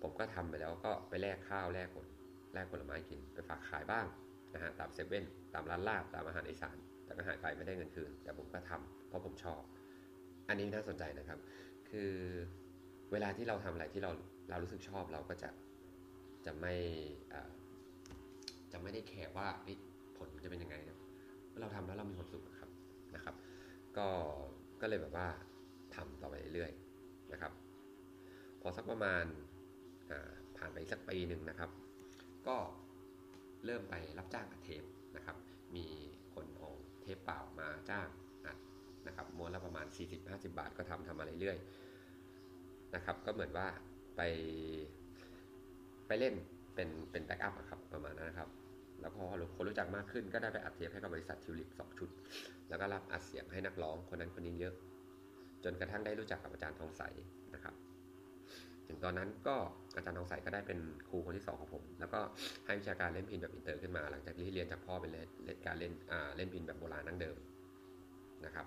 [0.01, 2.05] ผมก็ทำไปแล้วก็ไปแลกข้าวแลกผล
[2.53, 4.05] แลกผลไม้กินไปฝากขายบ้าง
[4.53, 9.61] นะฮะตามเซเว่นตามร้านลาบตามอาหารอีสานแต่ก็หายไปไม่ได้เงินคืน แต่ผมก็ทำเพราะผมชอบ
[10.47, 11.39] อันนี้น่าสนใจนะครับ
[11.89, 12.13] คือ
[13.11, 14.11] เวลาที่เราทำอะไรที่เรา
[14.49, 15.49] เรารู้สึกชอบเราก็จะ
[16.45, 16.75] จะไม่
[18.71, 19.47] จะไม่ได้แคร์ว่า
[20.17, 20.75] ผลจะเป็นยังไง
[21.61, 22.69] เราทำแล้วเรามีความสุขครับ
[23.15, 23.35] นะครับ
[23.97, 24.07] ก็
[24.81, 25.27] ก็เลยแบบว่า
[25.95, 27.51] ทำต่อไปเรื่อยๆนะครับ
[28.61, 29.23] พอสักประมาณ
[30.57, 31.69] ผ่านไปสักปีหนึ่งนะครับ
[32.47, 32.57] ก็
[33.65, 34.83] เริ่มไปรับจ้างอัดเทป
[35.15, 35.37] นะครับ
[35.75, 35.85] มี
[36.33, 36.69] คนเอา
[37.01, 38.07] เทปเปล่ามาจ้าง
[38.45, 38.57] อัด
[39.07, 39.85] นะครับม้วนละประมาณ
[40.17, 43.67] 40-50 บาทก็ทำทำมาเรื่อยๆนะครับ ก็เหมือนว่า
[44.17, 44.21] ไป
[46.07, 46.33] ไปเล่น
[46.75, 48.49] เป็นเป็น backup ครับประมาณนั้นนะครับ
[49.01, 52.09] แล้วพอคนรู้จักมากขึ้นก็ได้ไปอัดเทปให้กับบริษัททิวลิปสองชุด
[52.69, 54.73] แล้วก็รับอัดเสียงให้นักร้องคนนั้นคนนี้เยอะ
[55.63, 57.03] จนกระทั่งได้รู้จักกับอาจารย์ทองใส
[57.53, 57.73] นะครับ
[58.87, 59.55] ถึงตอนนั้นก็
[59.95, 62.19] อาจารย์ทองใสก็ได้เป็นครูคนที่สองของผม แล้วก็
[62.65, 67.37] ให้วิชาการเล่นพิณแบบอินเตอร์ขึ้นมา หลังจากที่เรียนจากพ่อเป็นเล่นการเล่นอ่าเล่นพิณแบบโบราณดั้งเดิม
[68.45, 68.65] นะครับ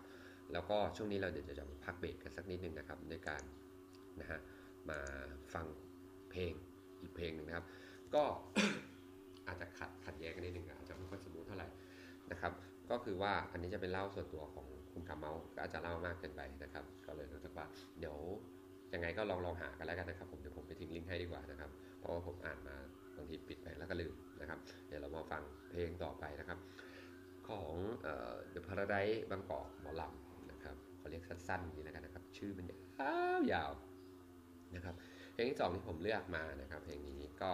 [0.53, 3.43] แล้วก็ช่วงนี้เราเดี๋ยวจะพักเบรกกันสักนิดนึงนะครับในการ
[4.21, 4.39] นะฮะ
[4.91, 4.99] มา
[5.55, 5.67] ฟัง
[6.31, 6.53] เพลง
[7.01, 7.67] อีกเพลงหนึ่งนะครับ
[8.15, 8.25] ก็
[9.47, 11.69] อาจจะขัดขัดแย้งกันนิดนึงอาจจะไม่ค่อยสมบูรณ์เท่าไหร่
[12.31, 12.53] นะครับ
[12.91, 17.67] ก็คือว่าอันนี้จะเป็นเล่าส่วนตัวของคุณคำเม้าก็อาจจะเล่ามากเกินไปนะครับ ก็เลยรู้สึกว่า
[17.99, 18.17] เดี๋ยว
[18.95, 22.77] ยังไงก็ลองลองหากันแล้วกันนะครับ ผมเดี๋ยวผมไปทิ้งลิงก์ให้ดีกว่านะครับ เพราะว่าผมอ่านมา
[23.17, 26.59] บางทีปิดไปแล้วก็ลืมนะครับ เดี๋ยวเรามาฟังเพลงต่อไปนะครับ
[27.49, 27.73] ของ
[28.03, 32.79] เอ่อ The Paradise บางกอกหมอลำนะครับเขาเรียกสั้นๆนี้แล้วกันนะครับ ชื่อมันยา
[33.39, 33.73] วยาว
[34.75, 34.95] นะครับ
[35.33, 37.53] เพลงที่สองที่ผมเลือกมานะครับเพลงนี้ก็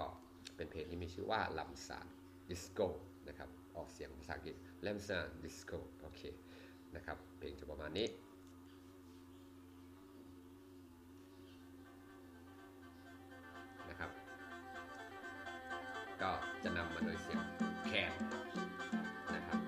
[0.57, 2.07] เป็นเพลงที่มีชื่อว่าลำสาน
[2.51, 2.87] ดิสโก้
[3.29, 6.22] นะครับออกเสียงภาษาอังกฤษลำสานดิสโก้โอเค
[6.96, 8.07] นะครับเพลงจะประมาณนี้
[17.07, 17.40] จะนำมาโดยเสียง
[17.87, 18.12] แคน
[19.35, 19.61] นะครับ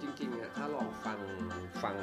[0.00, 1.18] จริงๆอะถ้าลองฟัง
[1.82, 1.96] ฟัง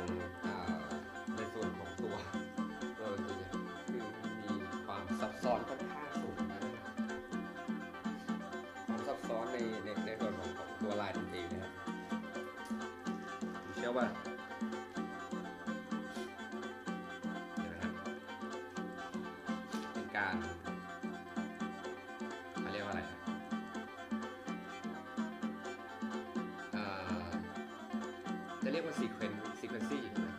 [28.70, 30.34] จะเรียกว่า sequence sequency นะ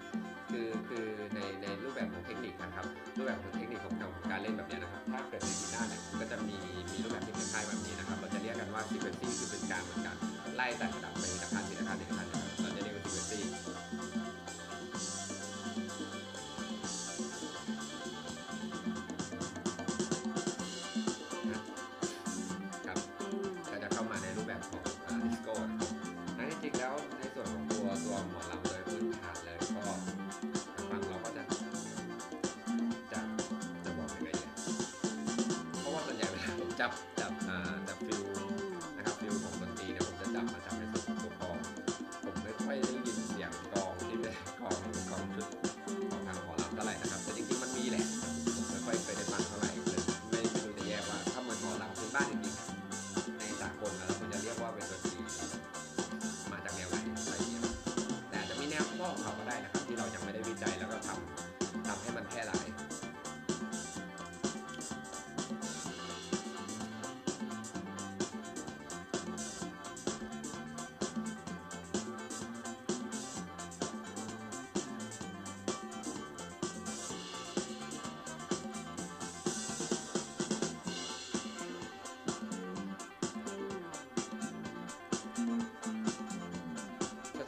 [0.51, 6.57] คือคือในในรูปแบบของเทคนิคนะครับ รูปแบบของเทคนิคของของการเล่นแบบนี้นะครับ ถ้าเกิดในกีตาร์เนี่ยก็จะมี
[6.93, 10.17] มีรูปแบบที่คล้ายๆแบบนี้นะครับ เราจะเรียกกันว่า sequency คือเป็นการเหมือนกัน
[10.57, 11.60] ไล่แต่ระดับไปนะครับ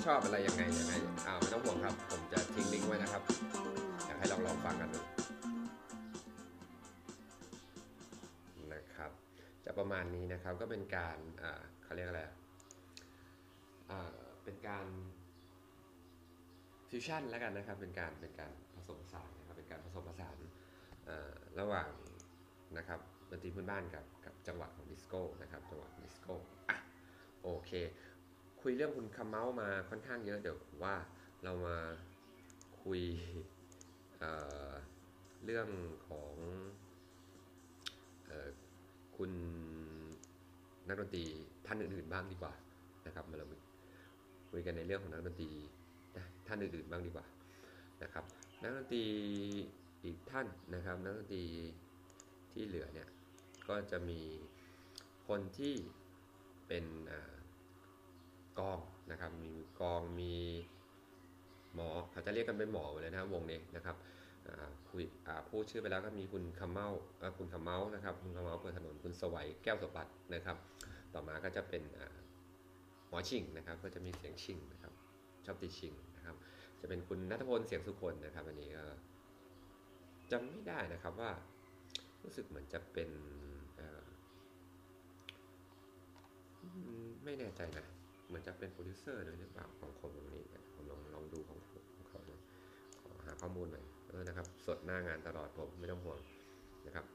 [0.07, 0.95] ชอบอะไรยังไงยังไง
[1.27, 3.23] อ่าไม่ต้องห่วงครับ ผมจะทิ้งลิงก์ไว้นะครับ
[4.07, 5.01] อยากให้ลองลองฟังกันดู
[8.75, 9.11] นะครับ
[9.65, 12.23] จะประมาณนี้นะครับก็เป็นการอ่าเขาเรียกอะไร
[13.91, 14.87] อ่าเป็นการ
[16.91, 20.37] ฟิวชั่นแล้วกันนะครับ เป็นการเป็นการผสมผสานนะครับ เป็นการผสมผสาน
[21.09, 21.17] อ่า
[21.61, 21.91] ระหว่าง
[22.79, 26.35] นะครับดนตรีพื้นบ้านกับกับจังหวะของดิสโก้นะครับจังหวะดิสโก้
[26.69, 26.77] อะ
[27.43, 27.71] โอเค
[28.63, 30.95] คุยเรื่องคุณคำเมาส์มาค่อนข้างเยอะเดี๋ยวว่า
[31.45, 31.79] เรามา
[32.83, 33.03] คุย
[34.19, 35.69] เเรื่อง
[36.09, 36.35] ของ
[38.29, 38.51] ออ
[39.17, 39.33] คุณ
[40.89, 41.25] นักดนตรี
[41.67, 42.55] ท่านอื่นๆบ้างดีกว่า
[43.07, 43.47] นะครับมาเรา
[44.51, 45.51] คุยกันในเรื่องของนักดนตรี
[46.47, 47.27] ท่านอื่นๆบ้างดีกว่า
[48.03, 48.25] นะครับ
[48.63, 49.05] นักดนตรี
[50.05, 51.45] อีกท่านนะครับนักดนตรี
[52.53, 53.09] ที่เหลือเนี่ย
[53.69, 54.21] ก็จะมี
[55.29, 55.75] คนที่
[56.69, 57.33] เป็นอ่า
[58.59, 58.79] กอง
[59.11, 60.35] นะครับ มีกองมี
[61.75, 63.97] หมอเขาจะเรียกกันเป็นหมอเลยนะครับวงนี้นะครับ
[64.89, 65.05] คุย
[65.49, 66.89] พูดชื่อไปแล้วก็มีคุณคำเมา
[67.39, 70.57] คุณคำเมานะครับ คุณคำเมาเปิดถนนคุณสวัยแก้วสมบัตินะครับ
[71.15, 71.83] ต่อมาก็จะเป็น
[73.09, 74.93] หมอชิงนะครับ ก็จะมีเสียงชิงนะครับ
[75.45, 76.37] ชอบตีชิงนะครับ
[76.81, 78.85] จะเป็นคุณนัทพลเสียงสุคนนะครับ อันนี้ก็
[80.31, 81.31] จำไม่ได้นะครับว่า
[82.23, 83.11] รู้สึกเหมือนจะเป็น
[87.25, 87.87] ไม่แน่ใจนะ
[88.33, 90.43] เหมือนจะเป็นโปรดิวเซอร์ด้วยหรือเปล่าของคนตรงนี้
[90.75, 91.59] ผมลองลองดูของ
[91.97, 92.21] ของเขา
[93.01, 96.19] ขอหาข้อมูลหน่อยเออนะครับ สดหน้างานตลอดผมไม่ต้องห่วง
[96.87, 97.07] นะครับ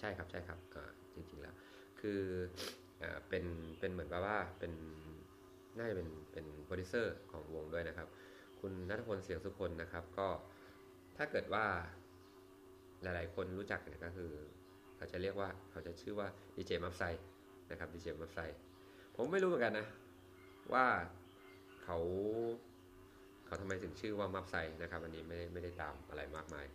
[0.00, 0.58] ใช่ครับใช่ครับ
[1.14, 1.54] จริงๆแล้ว
[2.00, 2.20] คือ
[3.02, 3.44] อเป็น
[3.80, 4.72] เป็นเหมือนกับว่าเป็น
[5.78, 8.08] น่าจะเป็นเป็นโปรดิวเซอร์ของวงด้วยนะครับ
[8.60, 10.28] คุณณัฐพลเสียงสุคนธ์นะครับ ก็
[11.16, 11.64] ถ้าเกิดว่า
[13.02, 14.32] หลายๆ คนรู้จักเนี่ยก็คือ
[15.04, 17.02] เขาจะเรียกว่าเขาจะชื่อว่าดีเจ Maft Sai
[17.70, 18.38] นะครับดีเจ Maft Sai
[19.16, 19.86] ผมไม่รู้เหมือนกันนะ
[20.72, 20.86] ว่า
[21.82, 21.98] เขา
[23.46, 26.66] เขาทำไมถึงชื่อว่า Maft Sai นะครับ อันนี้ไม่ได้ไม่ได้ตามอะไรมากมาย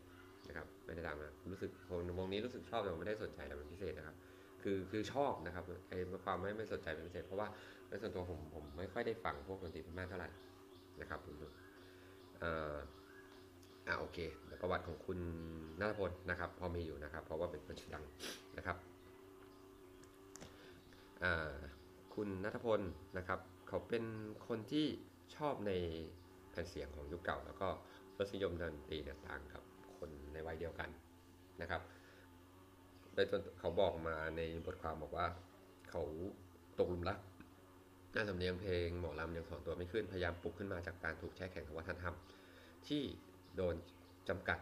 [0.47, 4.15] นะครับ ไม่ได้ตามนะรู้สึกคนวงนี้รู้สึกชอบแต่ไม่ได้สนใจอะไรเป็นพิเศษนะครับ
[4.61, 7.47] คือคือชอบนะครับไอ้ความไม่ไม่สนใจเป็นพิเศษ เพราะว่า
[7.89, 10.29] ในส่วนตัวผมผมไม่ค่อยได้ฟังพวกดนตรีพื้นบ้านเท่าไหร่
[11.01, 11.35] นะครับผม
[12.43, 12.75] อ่า
[13.89, 14.19] อ่าโอเค
[14.61, 15.19] ประวัติของคุณ
[15.79, 18.05] นัทพลนะครับพอมีอยู่นะครับ เพราะว่าเป็นคนชื่อดัง
[18.57, 18.77] นะครับ
[21.23, 21.57] อ่า
[22.15, 22.81] คุณนัทพล
[23.17, 24.03] นะครับเขาเป็น
[24.47, 24.85] คนที่
[25.35, 25.71] ชอบใน
[26.49, 27.67] แผ่นเสียงของยุคเก่า แล้วก็
[28.17, 29.63] รสนิยมดนตรีต่างกับ
[29.97, 30.89] คนในวัยเดียวกัน
[31.61, 31.81] นะครับ
[33.13, 33.25] โดย
[33.59, 35.27] เขาบอกมาในบทความบอกว่า
[35.89, 36.01] เขา
[36.79, 37.17] ตกหลุมรัก
[38.15, 42.15] น่าสำเนียงเพลงหมอลำยังสอนตัวไม่ขึ้น พยายามปลุกขึ้นมาจากการถูกแช่แข็งของวัฒนธรรม
[42.87, 43.03] ที่
[43.59, 43.75] โดน
[44.29, 44.59] จำกัด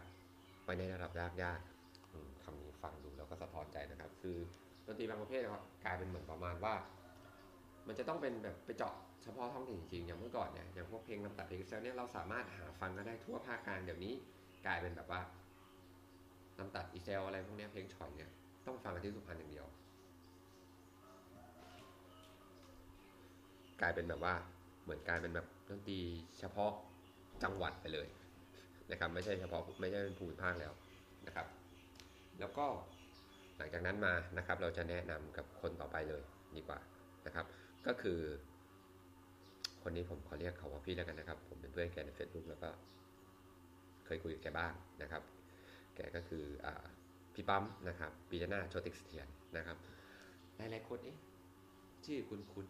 [0.64, 1.60] ไปในระดับยากยาก
[2.44, 4.36] คำนี้ฟังดูแล้วก็สะท้อนใจนะครับ คือ
[4.86, 5.42] ดนตรีบางประเภท
[5.84, 6.74] กลายเป็นเหมือนประมาณว่า
[7.86, 14.14] มันจะต้องเป็นแบบไปเจาะเฉพาะท้องถิ่นจริงอย่างเมื่อก่อนเนี่ยอย่างพวกเพลงลำตัดเพลงเซลเนี่ยเราสามารถหาฟังกันได้ทั่วภาคกลางเดี๋ยวนี้
[14.66, 15.20] กลายเป็นแบบว่า
[16.58, 18.30] ลำตัดอีเซลอะไรพวกนี้เพลงฉ่อยเนี่ย
[18.66, 19.66] ต้องฟังกันที่สุพรรณอย่างเดียว
[23.80, 24.34] กลายเป็นแบบว่า
[24.82, 26.00] เหมือนกลายเป็นแบบดนตรี
[26.38, 26.72] เฉพาะ
[27.42, 28.08] จังหวัดไปเลย
[28.90, 30.72] นะครับไม่ใช่เฉพาะไม่ใช่เป็นภูมิภาคแล้ว
[31.26, 31.46] นะครับ
[32.40, 32.66] แล้วก็
[33.58, 36.22] หลังจากนั้นมานะครับเราจะแนะนำกับคนต่อไปเลย
[36.56, 36.78] ดีกว่า
[37.26, 37.46] นะครับ
[37.86, 38.18] ก็คือ
[39.82, 42.68] คนนี้ผมขอเรียกเขาว่าพี่แล้วกันนะครับ ผมเป็นเพื่อนแกใน Facebook แล้วก็
[44.04, 44.72] เคยคุยกับแกบ้าง
[45.02, 45.22] นะครับ
[45.96, 46.68] แกก็คือ
[47.34, 49.76] พี่ปั๊มนะครับปิย์นาท โชติกเสถียรนะครับ
[50.56, 51.18] หลายๆคนเอ๊ะ
[52.04, 52.66] ชื่อคุณคุณ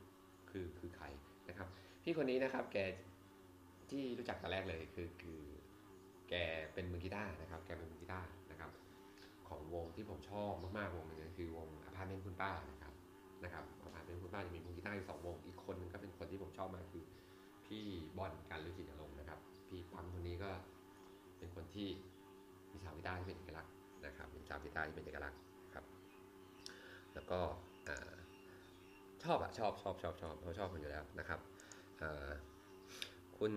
[0.50, 1.06] คือคือใคร
[1.48, 1.68] นะครับ
[2.02, 2.78] พี่คนนี้นะครับ แก
[3.90, 5.40] ที่รู้จักแต่แรกเลยคือคือ
[6.28, 6.34] แก
[6.74, 8.70] เป็นมือกีตาร์นะครับ แกเป็นมือกีตาร์นะครับ
[9.48, 12.92] ของวงที่ผมชอบมากๆวงนึงคือวงอพาร์ตเมนต์คุณป้านะครับ
[13.44, 17.04] นะครับอพาร์ตเมนต์คุณป้าจะมีมือกีตาร์อยู่สองวงอีกคนนึงก็เป็นคนที่ผมชอบมากคือ
[17.66, 17.84] พี่
[18.18, 19.38] บอลการลุจิตอารมณ์นะครับ
[19.68, 20.50] พี่ปั๊มคนนี้ก็
[21.38, 21.88] เป็นคนที่
[22.72, 23.72] มีสาวกีตาร์ที่เป็นเอกลักษณ์
[24.06, 25.38] นะครับเป็นสาวกีตาร์ที่เป็นเอกลักษณ์
[25.74, 25.84] ครับ
[27.14, 27.40] แล้วก็
[29.24, 31.40] ชอบอะชอบชอบชอบชอบเขาชอบคนอยู่แล้วนะครับ
[33.38, 33.54] คุณ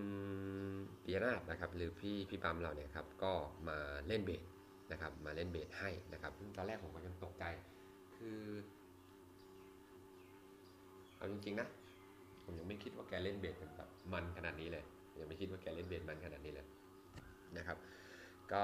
[1.04, 3.32] ปียนาถนะครับ หรือพี่พี่ปั๊มเราเนี่ยครับก็
[3.68, 4.44] มาเล่นเบส
[4.92, 7.44] นะครับมาเล่นเบสให้นะครับตอนแรกผมก็ยังตกใจ
[8.16, 8.40] คือ
[11.16, 11.68] เอาจริงๆนะ
[12.44, 14.84] ผมยังไม่คิดว่าแกเล่นเบสแบบมันขนาดนี้เลย
[15.20, 16.66] ยังไม่คิดว่าแกเล่นเบสมันขนาดนี้เลย
[17.56, 17.76] นะครับ
[18.52, 18.62] ก็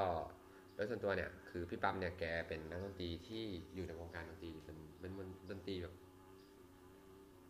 [0.75, 5.13] โดยส่วนตัวเนี่ยคือพี่ปั๊มเนี่ยแกเป็นนักดนตรีที่อยู่ในวงการดนตรีเป็นเป็น
[5.51, 5.95] ดนตรีแบบ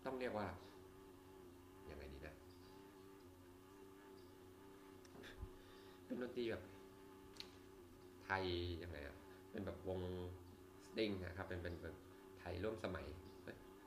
[0.05, 0.47] ต้องเรียกว่า
[6.09, 6.65] เป็นดนตรีแบบ
[8.25, 8.45] ไทย
[8.83, 9.17] ยังไงอะ
[9.51, 10.01] เป็นแบบวง
[10.85, 11.97] สตริงนะครับ เป็นเป็นแบบ
[12.39, 13.07] ไทยร่วมสมัย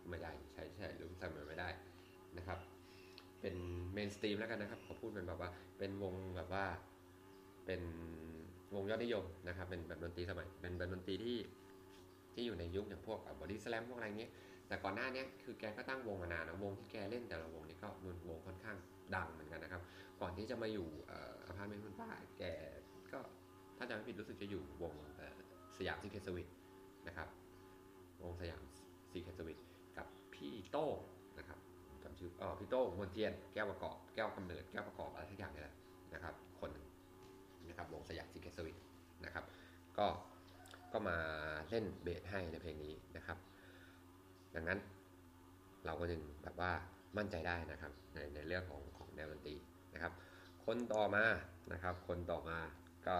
[0.10, 1.69] ไม่ได้ใช้ใช่รือใส่มันไม่ได้
[2.38, 2.60] นะครับ
[3.41, 3.55] เป็น
[3.93, 6.65] mainstream แล้วกันนะครับขอพูดเป็นแบบว่า เป็นวงแบบว่า
[7.65, 7.81] เป็น
[8.75, 11.38] วงยอดนิยมนะครับ เป็นแบบดนตรีสมัย เป็นแบบดนตรีที่
[12.34, 14.31] ที่อยู่ในยุคอย่างพวกบอดี้สแลมพวกอะไรเงี้ย
[14.67, 18.77] แต่ก่อนหน้านี้คือแกก็ตั้งวงมานานนะวงที่แกเล่นแต่ละวงนี่ก็มันวงค่อนข้าง
[19.15, 19.81] ดังเหมือนกันนะครับ
[20.21, 20.88] ก่อนที่จะมาอยู่
[21.45, 22.43] อพาร์ตเมนต์คุณป้าแก
[23.13, 23.19] ก็
[23.77, 24.93] ถ้าจำไม่ผิดรู้สึกจะอยู่วง
[25.78, 26.47] Siam Secret Service
[27.07, 27.27] นะครับ
[28.23, 28.62] วง Siam
[29.12, 29.60] Secret Service
[29.97, 30.88] กับพี่โต้ง
[31.39, 31.60] นะครับ
[32.03, 35.75] จำชื่ออ๋อพี่โต้งมณเฑียรแก้วประกอบแก้วกำเนิดแก้วประกอบอะไรทุกอย่างนี่แหละ
[36.13, 36.86] นะครับ คนหนึ่ง
[37.69, 38.78] นะครับวง Siam Secret Service
[39.25, 39.45] นะครับ
[39.97, 40.07] ก็
[40.93, 41.17] ก็มา
[41.69, 43.38] เล่นเบสให้ในเพลงนี้นะครับ
[44.55, 44.79] ดังนั้น
[45.86, 46.71] เราก็จึงแบบว่า
[47.17, 49.55] มั่นใจได้นะครับในในเรื่องของของแนวดนตรี
[50.02, 50.20] นะครับ
[50.66, 51.26] คนต่อมา
[51.74, 52.60] นะครับ คนต่อมา
[53.08, 53.18] ก็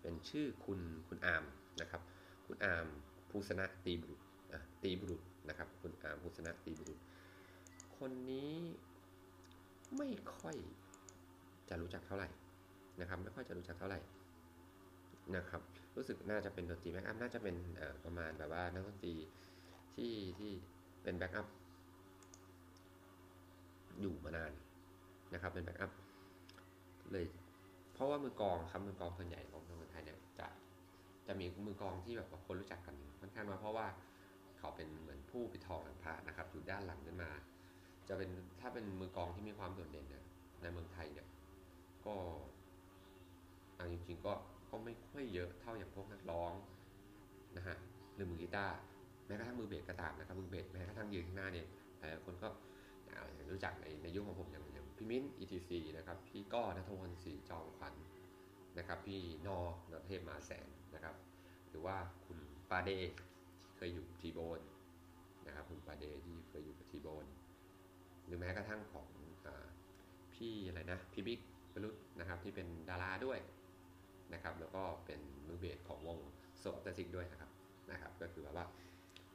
[0.00, 1.44] เป็นชื่อคุณคุณอาม
[1.80, 2.02] นะครับ
[2.46, 2.86] คุณอาม
[3.30, 4.20] ภูสนะตีบุรุษ
[4.82, 6.98] ตีบุรุษนะครับ คุณอามภูสนะตีบุรุษ
[7.98, 8.54] คนนี้
[9.96, 10.56] ไม่ค่อย
[11.68, 12.28] จะรู้จักเท่าไหร่
[13.00, 14.00] นะครับ ไม่ค่อยจะรู้จักเท่าไหร่
[15.36, 15.62] นะครับ
[15.96, 17.56] รู้สึกน่าจะเป็นดนตรี backup น่าจะเป็น
[18.04, 19.14] ประมาณแบบว่านักดนตรี
[19.94, 20.52] ที่ที่
[21.02, 21.46] เป็น backup
[24.00, 24.52] อยู่มานาน
[25.34, 25.90] นะครับเป็น backup
[27.12, 27.24] เลย
[27.94, 30.48] เพราะว่ามือกลองครับมือกลองส่วนใหญ่ของเมืองไทยเนี่ยจะ
[31.26, 33.86] จะมีมือกลองที่แบบคนรู้จักกันค่อนข้างน้อยเพราะว่า
[34.58, 37.30] เขาเป็นเหมือนผู้ปิดทองหลังพระนะครับอยู่ด้านหลังขึ้นมา
[38.08, 40.24] จะเป็นถ้าเป็นมือกลองที่มีความโดดเด่นเนี่ย
[40.62, 41.28] ในเมืองไทยเนี่ย
[42.06, 42.14] ก็
[43.74, 44.34] เอาจริงๆก็
[44.70, 46.52] ก็ไม่ค่อยเยอะเท่าอย่างพวกนักร้อง
[47.56, 47.76] นะฮะ
[48.14, 48.76] หรือมือกีตาร์
[49.26, 51.66] แม้กระทั่งมือเบสก็ตามนะครับมือเบสแม้กระทั่งยืนข้างหน้าเนี่ย
[51.98, 52.48] หลายคนก็
[53.50, 57.94] รู้จักในในยุคของผมอย่างอย่าง พี่มิ้น ETC นะครับพี่ก้อนัทวรศรีจองขวัญ
[58.78, 59.58] นะครับพี่นอ
[59.92, 61.14] นเทพมาแสนนะครับ
[61.70, 62.38] หรือว่าคุณ
[62.70, 62.90] ปาเด
[63.76, 64.60] เคยอยู่ทีโบน
[65.46, 67.26] นะครับคุณปาเดที่เคยอยู่กับทีโบน
[68.26, 69.08] หรือแม้กระทั่งของ
[69.46, 69.48] อ
[70.34, 71.40] พี่อะไรนะพี่บิ๊ก
[71.72, 73.38] วรุษนะครับที่เป็นดาราด้วย
[74.34, 76.18] นะครับ แล้วก็เป็นมือเบสของวง
[76.58, 77.50] โซอัตซิกด้วยนะครับ
[77.90, 78.66] นะครับ ก็คือแบบว่า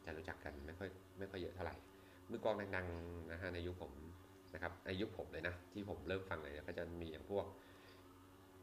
[0.06, 1.76] จะรู้จักกันไม่ค่อยไม่ค่อยเยอะเท่าไหร่
[2.30, 3.92] มือกองดังๆนะฮะในยุคผม
[4.54, 7.46] นะครับในยุคผมเลยนะที่ผมเริ่มฟังเลยก็จะมีอย่างพวก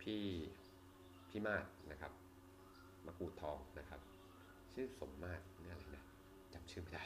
[0.02, 0.22] พี่
[1.28, 2.12] พี่มาดนะครับ
[3.06, 4.00] มะกรูดทองนะครับ
[4.72, 6.04] ชื่อสมมาตรนี่อะไรนะ
[6.52, 7.04] จำชื่อไม่ได้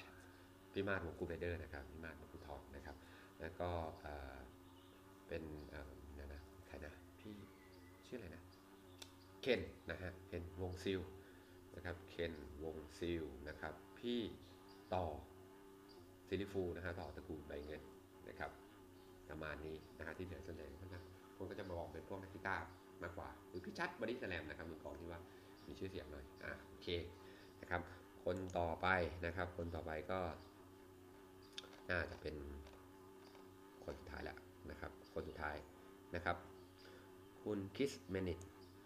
[0.72, 2.96] พี่มาดวงกูเบเดอร์นะครับพี่มาดมะกรูดทองนะครับ
[3.40, 3.70] แล้วก็
[5.28, 5.42] เป็น
[6.18, 7.34] นะนะใครนะพี่
[8.06, 8.42] ชื่ออะไรนะ
[9.40, 11.00] เคนนะฮะเคนวงซิล
[11.76, 14.20] นะครับเคนวงซิลนะครับ พี่
[14.94, 15.06] ต่อ
[16.26, 17.52] ซิลิฟูนะฮะต่อตระกูลใบ
[19.54, 20.98] ณนี้นะฮะที่เหลือส่วนใหญ่ก็จะ
[21.36, 22.66] คนก็จะมามองเป็นพวกนักกีตาร์
[23.02, 25.20] มากกว่า หรือพี่ชัดบอดี้แลมนะครับมือกองที่ว่า
[25.66, 26.88] มีชื่อเสียงหน่อยอะโอเค
[27.60, 27.80] นะครับ
[28.24, 28.88] คนต่อไป
[29.26, 30.20] นะครับ คนต่อไปก็
[31.90, 32.34] น่าจะเป็น
[33.84, 34.38] คนสุดท้ายแล้ว
[34.70, 35.56] นะครับ คนสุดท้าย
[36.14, 36.36] นะครับ
[37.42, 38.40] คุณ Chris Menist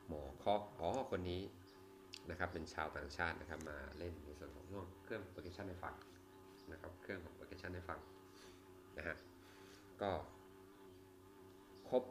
[0.07, 1.43] หมอคอกอ๋อคนนี้
[2.31, 5.95] นะครับเป็นชาวต่างชาตินะครับมาเล่นในส่วนของช่วงเครื่อง percussion ให้ฟัง
[6.73, 7.99] นะครับ เครื่องของ percussion ให้ฟัง
[8.99, 9.17] นะฮะ
[10.03, 10.11] ก็
[11.91, 12.03] ครบ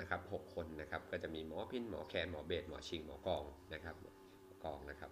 [0.00, 3.44] นะครับ6คนนะครับก็จะมีหมอพินหมอแคนหมอเบสหมอชิงหมอกอง
[3.74, 3.94] นะครับ
[4.64, 5.10] กองนะครับ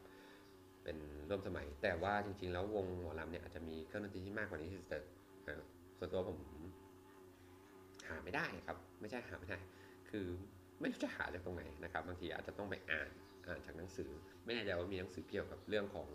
[0.82, 0.96] เป็น
[1.28, 4.98] ร่วมสมัย แต่ว่าจริงๆ แล้ววงหมอลำเนี่ยอาจจะมีเครื่องดนตรีที่มากกว่านี้แต่
[5.46, 5.66] สุด
[5.98, 6.38] ส่วนตัวผม
[8.08, 9.58] หาไม่ได้ครับ ไม่ใช่หาไม่ได้
[10.10, 10.26] คือ
[10.80, 13.10] ไม่รู้จะหาจากตรงไหนนะครับ บางทีอาจจะต้องไปอ่าน
[13.46, 14.10] อ่านจากหนังสือ
[14.44, 16.08] ไม่แน่ใจว่ามีหนังสือเกี่ยวกับเรื่องของ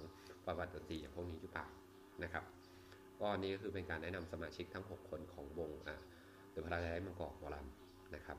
[0.45, 1.67] ประวัติดนตรีอย่างพวกนี้หรือเปล่า
[2.23, 2.43] นะครับ
[3.19, 6.01] ก็นี่ก็คือเป็นการแนะนำสมาชิกทั้ง 6 คนของวงอ่า
[6.51, 8.37] เดอะพาราไดมังกรหมอลำ นะครับ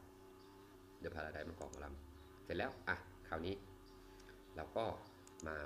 [1.01, 2.97] เดอะพาราไดมังกรหมอลำเสร็จแล้วอะ
[3.29, 3.55] คราวนี้
[4.57, 4.85] เราก็
[5.49, 5.59] มา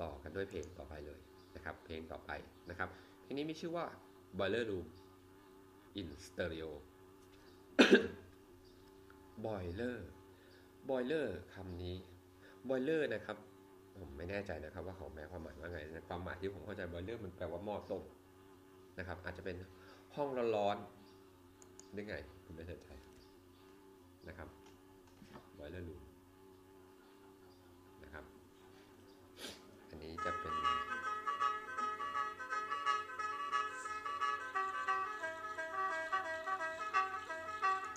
[0.00, 1.20] ต่อกันด้วยเพลงต่อไปเลย
[1.54, 2.30] นะครับ เพลงต่อไป
[2.70, 2.88] นะครับ
[3.22, 3.84] เพลงนี้มีชื่อว่า
[4.38, 4.86] Boiler Room
[6.00, 6.70] in Stereo
[9.44, 9.98] Boiler
[10.88, 11.96] Boiler คำนี้
[12.68, 13.36] Boiler นะครับ
[13.98, 18.02] ผมไม่แน่ใจนะครับว่าเขาแปลความหมายว่าไงความหมายที่ผมเข้าใจ Boiler มันแปลว่าหม้อต้ม
[18.98, 19.56] นะครับ อาจจะเป็น
[20.16, 22.88] ห้องร้อนๆหรือไง ผมไม่แน่ใจ
[24.28, 24.48] นะครับ
[25.58, 26.02] Boiler Room
[28.02, 28.24] นะครับ
[29.88, 30.54] อันนี้จะเป็น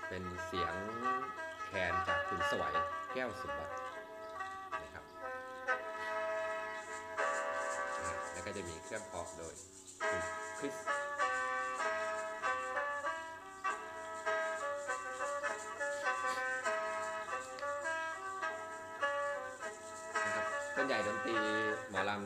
[0.07, 0.75] เป็นเสียง
[1.65, 2.75] แคนจากคุณสวัย
[3.13, 3.69] แก้วสุวัต
[4.83, 5.03] นะครับ
[8.31, 9.55] แล้วก็จะมีเครื่องเคาะโดย
[10.09, 10.21] คุณ
[10.59, 10.75] คริส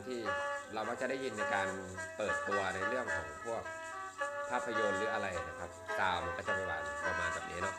[0.07, 0.19] ที่
[0.73, 1.67] เราก็จะได้ยินในการ
[2.17, 3.63] เปิดตัวในเรื่องของพวก
[4.49, 7.75] ภาพยนตร์หรืออะไรนะครับซาวด์มันก็จะประมาณประมาณแบบนี้เนาะ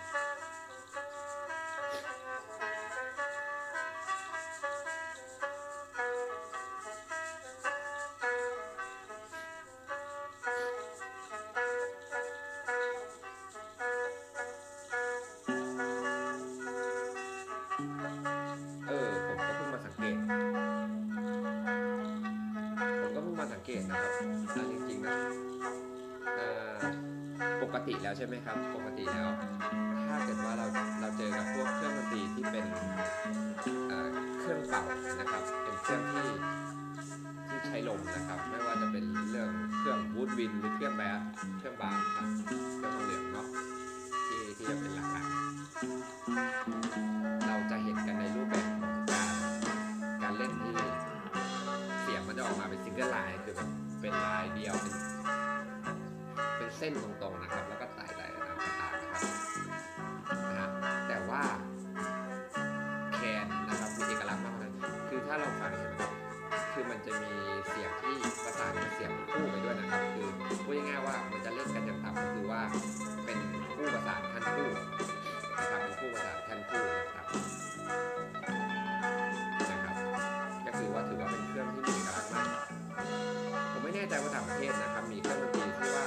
[84.02, 86.06] น่ใจว่าต่างประเทศนะครับ มีเครื่องดนตรีที่ว่า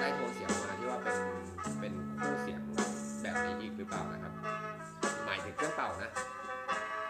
[0.00, 1.16] ได้โทนเสียงมาที่ว่าเป็น
[1.80, 2.60] เป็นคู่เสียง
[3.22, 4.32] แบบนี้อีกหรือเปล่านะครับ
[5.24, 6.10] หมายถึงเครื่องเป่านะ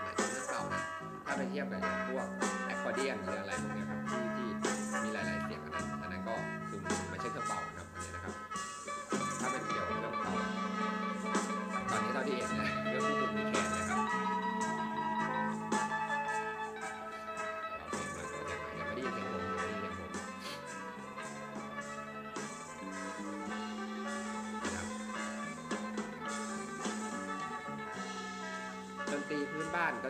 [0.03, 0.83] หมายถึงเครื่องเป่านะ
[1.25, 2.27] ถ้าไปเทียบกับพวก
[2.67, 3.88] แอคคอร์เดียนหรืออะไรพวกนี้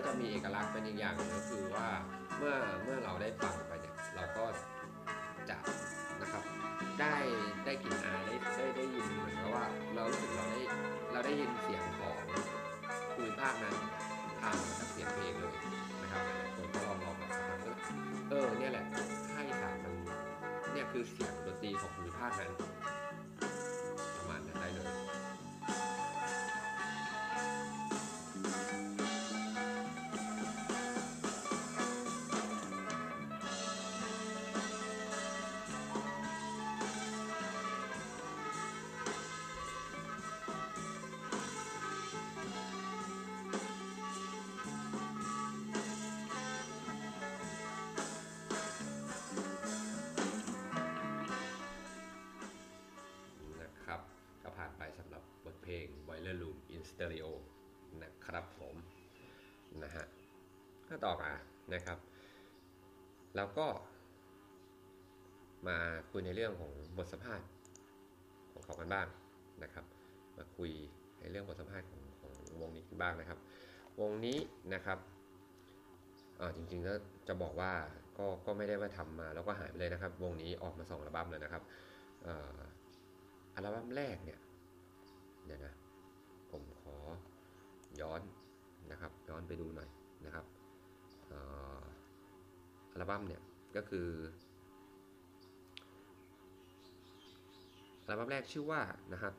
[0.09, 1.87] จะมีเอกลักษณ์เป็นอีกอย่างหนึ่งก็คือว่า
[2.37, 4.45] เมื่อเมื่อเราได้ฟังไปเนี่ยเราก็
[5.49, 5.57] จะ
[6.21, 6.45] นะครับ
[7.01, 7.17] ได้
[7.65, 10.63] ได้กลิ่นอายได้ได้ได้ยินเหมือนกับว่าเรารู้สึกเราได้
[11.13, 12.17] เราได้ยินเสียงของ
[13.15, 13.75] ภูมิภาคนั้น
[14.41, 15.55] ผ่านมาจากเสียงเพลงเลย
[16.03, 17.71] นะครับหลายคนก็ลองลองแบบฟังก็
[18.31, 18.85] เออเนี่ยแหละ
[19.35, 19.95] ให้สารมัน
[20.73, 22.51] เนี่ยคือเสียงดนตรีของภูมิภาคนั้น
[66.19, 67.47] ยในเรื่องของบทสัมภาษณ์
[68.53, 69.07] ของเขากันบ้าง
[69.63, 69.85] นะครับ
[70.37, 70.71] มาคุย
[71.21, 73.39] ในเรื่องบทสัมภาษณ์ของของวงนี้กันบ้างนะครับ
[74.01, 74.39] วงนี้
[74.75, 74.99] นะครับ
[76.57, 76.95] จริงๆก็
[77.29, 77.73] จะบอกว่า
[78.19, 81.63] ก็ก็ไม่ได้ว่าทำมาแล้วก็หายไปเลยนะครับ วงนี้ออกมาสองอัลบั้มแล้วนะครับ
[83.55, 84.39] อัลบั้มแรกเนี่ย
[85.47, 85.75] เดี๋ยวนะ
[86.51, 86.97] ผมขอ
[88.01, 88.21] ย้อน
[88.93, 89.89] นะครับ ย้อนไปดูหน่อย
[90.27, 90.45] นะครับ
[92.93, 93.41] อัลบั้มเนี่ย
[93.77, 94.09] ก็คือ
[98.09, 98.81] อัลบั้มแรกชื่อว่า
[99.13, 99.35] นะครับ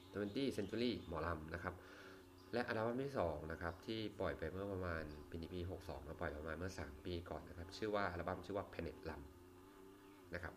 [0.00, 1.74] 20 Century หมอลำนะครับ
[2.52, 10.54] และอัลบั้มที่2นะครับที่ปล่อยไปเมื่อประมาณปีนี้ปี 62มาปล่อยประมาณเมื่อ 3 ปีก่อนนะครับ ชื่อว่าอัลบั้มชื่อว่า Planet ลำนะครับ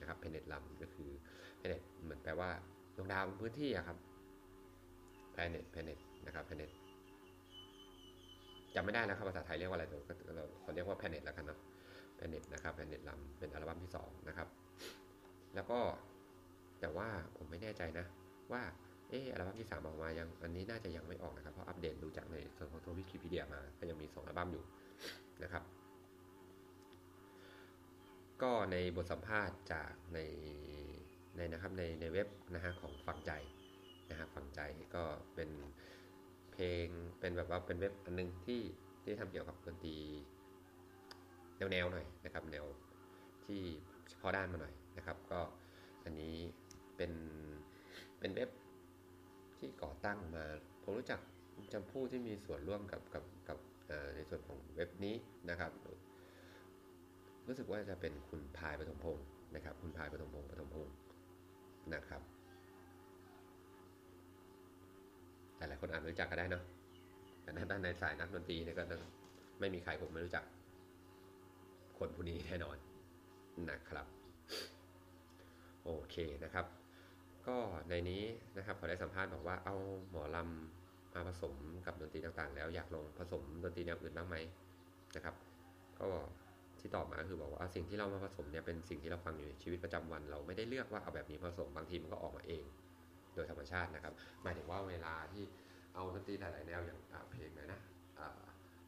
[0.00, 1.10] นะครับเพเนตลำก็คือ
[1.58, 2.50] เพเนตเหมือนแปลว่า
[2.96, 3.98] ดวงดาวบนพื้นที่อะครับ
[5.32, 6.70] เพเนตเพเนตนะครับเพเนต
[8.74, 11.58] จำไม่ได้แล้วครับภาษาไทยเรียกว่าอะไรต่ก็เราเขาเรียกว่าเพเนตแล้วกันเนาะ
[12.16, 14.48] เพเนตนะครับเพเนตลำเป็นอัลบั้มที่สองนะครับ
[15.54, 15.80] แล้วก็
[16.80, 18.06] แต่ว่าผมไม่แน่ใจนะ
[18.52, 18.62] ว่า
[19.08, 24.64] เอออัลบั้มที่สามออกมายังอันนี้น่าจะยังไม่ออกนะครับ เพราะอัปเดตดูจากในส่วนของตัววิกิพีเดียมาก็ยังมีสองอัลบั้มอยู่
[25.42, 25.64] นะครับ
[28.42, 30.18] ก็ในบทสัมภาษณ์จากใน
[31.36, 33.32] ในนะครับในในเว็บนะฮะของฟังใจ
[34.10, 34.60] นะฮะฟังใจ
[34.94, 35.50] ก็เป็น
[36.52, 36.86] เพลง
[37.20, 38.60] เป็นแบบว่าเป็นเว็บอันนึงที่
[39.02, 39.96] ที่ทำเกี่ยวกับดนตรี
[41.56, 42.66] แนวแนวๆหน่อยนะครับ แนว
[43.44, 43.60] ที่
[44.10, 45.40] เฉพาะด้านมาหน่อย นะครับ ก็
[46.04, 46.36] อันนี้
[46.96, 47.12] เป็น
[48.18, 48.50] เป็นเว็บ
[49.56, 50.44] ที่ก่อตั้งมา
[50.82, 51.20] ผมรู้จัก
[51.72, 53.58] จำผู้ที่มีส่วนร่วมกับกับกับ
[54.16, 55.14] ในส่วนของเว็บนี้
[55.50, 55.72] นะครับ
[57.46, 60.94] รู้สึกว่าจะเป็นคุณพายปฐมพงศ์นะครับ คุณพายปฐมพงศ์ปฐมพงศ์
[61.94, 62.22] นะครับ
[65.56, 66.64] หลายๆคนอาจรู้จักก็ได้เนาะ
[67.42, 68.84] แต่ในด้านในสายนักดนตรีเนี่ยก็
[69.60, 70.44] ไม่มีใครผมไม่รู้จัก
[71.98, 72.76] คนผู้นี้แน่นอน
[73.70, 74.06] นะครับ
[75.84, 76.66] โอเคนะครับ
[77.48, 77.56] ก็
[77.88, 78.22] ในนี้
[78.56, 79.76] นะครับเขาได้สัมภาษณ์บอกว่าเอา
[80.10, 81.54] หมอลำมาผสม
[81.86, 84.36] กับดนตรีต่างๆ แล้วอยากลองผสมดนตรีแนวอื่นบ้างไหม
[85.16, 85.34] นะครับ
[86.00, 86.08] ก็
[86.80, 92.64] ที่ตอบมาคือบอกว่าสิ่งที่เรามาผสมเนี่ยเป็นสิ่งที่เราฟังอยู่ในชีวิตประจำวัน เราไม่ได้เลือกว่าเอาแบบนี้ผสมบางทีมันก็ออกมาเอง
[93.34, 94.12] โดยธรรมชาตินะครับ
[94.42, 95.44] หมายถึงว่าเวลาที่
[95.94, 96.98] เอาดนตรีหลายๆแนวอย่าง
[97.30, 97.80] เพลงไหนนะ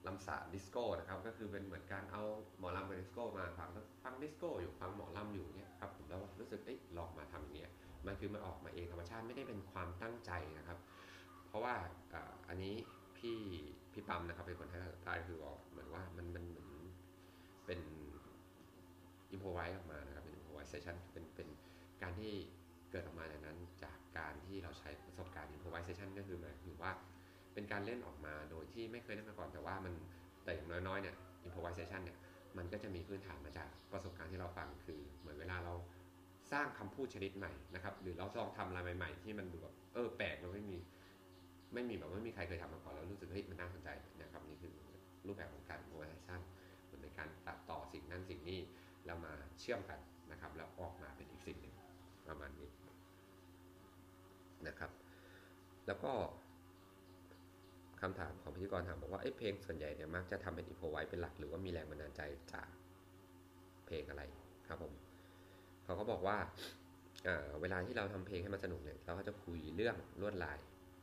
[0.07, 2.23] ลำสาดิสโก้นะครับก็คือเป็นเหมือนการเอา
[2.59, 3.69] หมอลำกับดิสโก้มาฟัง
[4.05, 7.71] ฟังดิสโก้อยู่ฟังหมอลำอยู่เนี่ยครับผมแล้วรู้สึกเอ๊ะลองมาทำอย่างเงี้ย
[8.07, 10.79] มันคือมันออกมาเองธรรมชาติไม่ได้เป็นความตั้งใจนะครับ
[11.49, 11.75] เพราะว่า
[12.49, 12.75] อันนี้
[13.19, 13.39] พี่
[13.93, 16.69] พี่ปั๊มนะครับเป็นคนให้ใต้คือบอกเหมือนว่ามันมันเหมือน
[17.67, 17.81] เป็น
[19.33, 21.49] improvise ออกมานะครับเป็น improvisation เป็นเป็น
[22.03, 22.33] การที่
[22.91, 26.55] เกิดออกมาจากนั้นจากการที่เราใช้ประสบการณ์ improvisation ก็คือหมาย
[27.57, 29.95] เป็นการเล่นออกมาโดยที่ไม่เคยเล่นมาก่อนแต่ว่ามัน
[30.45, 31.15] แต่อย่างน้อยๆเนี่ย
[31.47, 32.19] improvisation เนี่ย
[32.57, 35.75] มันก็จะมีพื้นฐานมาจากประสบการณ์ที่เราฟังคือ เหมือนเวลาเรา
[36.53, 40.79] สร้างคำพูดชนิดใหม่นะครับหรือเราลองทำอะไรใหม่ ๆ ที่มันดูแบบเออแปลกเราไม่มี
[41.75, 43.89] ไม่มีแบบไม่มีใครเคยทำมาก่อนแล้วรู้สึกเฮ้ยมันน่าสนใจ
[44.23, 44.73] นะครับนี่คือ
[45.27, 46.41] รูปแบบของการ improvisation
[46.85, 48.61] เหมือนในการตัดต่อสิ่งนั้นสิ่งนี้
[49.07, 50.01] แล้วมาเชื่อมกัน
[50.33, 51.75] นะครับ แล้วออกมาเป็นอีกสิ่งหนึ่ง
[52.27, 52.71] ประมาณนี้
[54.67, 54.91] นะครับ
[55.87, 56.13] แล้วก็
[58.01, 62.23] คำถามของพิธีกรถามบอกว่าเพลงส่วนใหญ่เนี่ยมักจะทำเป็นอิโฟไว้เป็นหลักหรือว่ามีแรงบันดาลใจ
[62.53, 62.69] จาก
[63.87, 64.23] เพลงอะไร
[64.69, 64.93] ครับผม
[65.85, 66.37] เขาก็บอกว่า
[67.61, 70.59] เวลาที่เราทำเพลงให้มันสนุกเนี่ยเราก็จะคุยเรื่องลวดลาย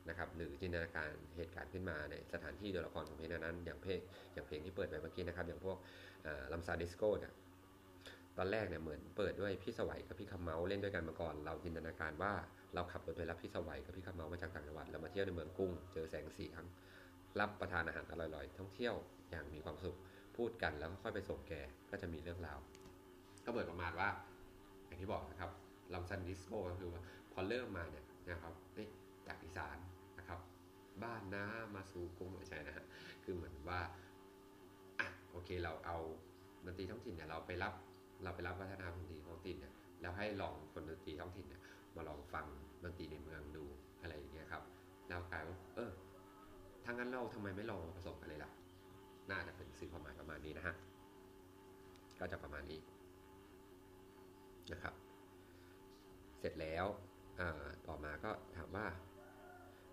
[0.10, 4.00] นะครับหรือจินตนาการเหตุการณ์ขึ้นมาในสถานที่ตัวละครของเพลงนั้น อย่างเพลง
[4.34, 5.78] อย่างเพลงที่เปิดไปเมื่อกี้นะครับ อย่างพวก
[6.54, 7.34] ลัมซาดิสโก้เนี่ย
[8.38, 12.34] ตอนแรกเนี่ยเหมือนเปิดด้วยพี่ไสวกับพี่คำเมาเล่นด้วยกันมาก่อน เราจินตนาการว่า
[12.74, 16.68] เราขับรถไปรับพี่ไสวกับพี่คำเมามาจากต่างจังหวัดแล้วมาเที่ยวในเมืองกรุงเจอแสงสีทั้ง
[17.40, 18.96] รับประทานอาหารอร่อยๆท่องเที่ยว
[19.32, 19.98] อย่างมีความสุข
[20.38, 21.54] พูดกันแล้วก็ค่อยไปส่งแก
[21.92, 22.60] ก็จะมีเรื่องราว
[23.46, 24.10] ก็เปิดประมาณว่า
[24.88, 25.52] อย่างที่บอกนะครับ
[25.94, 28.88] ลำซันดิสโก้ก็คือว่าพอเริ่มมาเนี่ยนะครับนี่
[29.28, 29.78] จากอีสาน
[30.18, 30.40] นะครับ
[31.04, 32.86] บ้านน้ามาสู่กรุงไม่ใช่นะฮะ
[33.24, 33.80] คือเหมือนว่า
[35.00, 35.98] อะโอเคเราเอา
[36.66, 37.74] ดนตรีท้องถิ่นเนี่ยเราไปรับ
[38.24, 41.62] เราไปรับวัฒนธรรมดนตรีท้องถิ่นเนี่ยแล้วให้ลองคนดนตรีท้องถิ่นเนี่ย
[41.96, 42.46] มาลองฟัง
[42.84, 43.66] ดนตรีในเมืองดู
[44.02, 44.64] อะไรอย่างเงี้ยครับ
[45.08, 45.92] แล้วกลายว่าเออ
[46.84, 48.52] ถ้างั้นเราทำไมไม่ลองผสมกันเลยล่ะ
[49.30, 50.76] น่าจะเป็นสื่อความหมายประมาณนี้นะฮะ
[52.20, 52.82] ก็จะประมาณนี้
[54.72, 54.94] นะครับ
[56.40, 56.86] เสร็จแล้ว
[57.88, 58.86] ต่อมาก็ถามว่า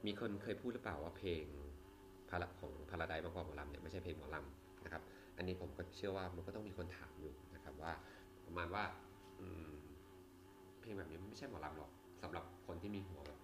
[0.06, 1.44] มีคนเคยพูดหรือเปล่าว่าเพลง
[2.28, 5.02] พระของพาราไดบางกอกหมอลำเนี่ยไม่ใช่เพลงหมอลำนะครับ
[5.36, 7.92] อันนี้ผมก็เชื่อว่ามันก็ต้องมีคนถามอยู่นะครับว่า
[8.50, 8.84] ประมาณว่า
[10.80, 11.90] เพลงแบบนี้ไม่ใช่หมอลำหรอก
[12.22, 13.38] สำหรับคนที่มีหัวแบบ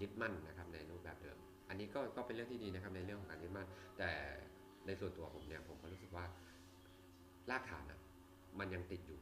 [0.00, 3.66] ยึดมั่นนะครับ ในรูปแบบเดิม อันนี้ก็ก็เป็นเรื่องที่ดีนะครับ ในเรื่องของการยึดมั่น
[3.98, 4.10] แต่
[4.86, 6.24] ในส่วนตัวผมเนี่ยผมก็รู้สึกว่า
[7.50, 8.00] รากฐานอะ
[8.58, 9.20] มันยังติดอยู่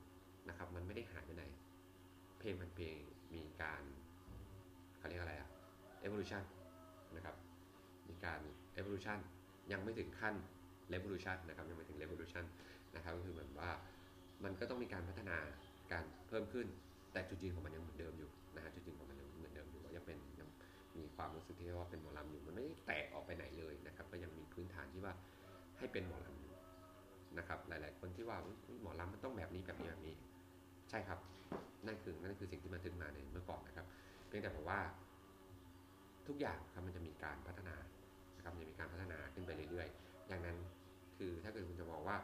[0.49, 1.45] นะครับ มันไม่ได้หายไปไหน
[2.39, 2.97] เพลงมันเพลง
[3.35, 3.83] มีการ
[4.99, 5.49] เขาเรียกอะไรอะ
[6.07, 6.43] evolution
[7.17, 7.37] นะครับ
[8.09, 8.41] มีการ
[8.81, 9.19] evolution
[9.73, 10.35] ยังไม่ถึงขั้น
[10.93, 12.45] revolution นะครับ ยังไม่ถึง revolution
[12.95, 13.71] นะครับ ก็คือเหมือนว่า
[14.45, 15.39] มันก็ต้องมีการพัฒนา
[15.93, 16.67] การเพิ่มขึ้น
[17.13, 20.49] แต่จุดยืนของมันยังเหมือนเดิมอยู่นะฮะจุดยืนของมันยังเหมือนเดิมอยู่ว่ายังเป็นยัง
[20.99, 25.15] มีความรู้สึกที่ว่าเป็นหมอลำอยู่มันไม่ได้แตกออกไปไหนเลยนะครับ ก็ยังมีพื้นฐานที่ว่า
[25.79, 26.55] ให้เป็นหมอลำอยู่
[27.39, 28.39] นะครับหลาย ๆ คนที่ว่า
[28.83, 30.15] หมอลำมันต้องแบบนี้แบบนี้แบบนี้
[30.91, 31.19] ใช่ครับ
[31.87, 33.87] นั่นคือนั่นคือสิ่งที่มันถึงมาในเมื่อก่อนนะครับ
[34.27, 34.81] เพียงแต่ผมว่า
[36.29, 37.77] ทุกอย่างครับมันจะมีการพัฒนา
[38.37, 40.57] นะครับจะมีการพัฒนาขึ้นไปเรื่อยๆ อย่างนั้น
[41.17, 42.17] คือถ้าเกิดคุณจะบอกว่า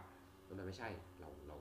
[0.59, 0.89] มันไม่ใช่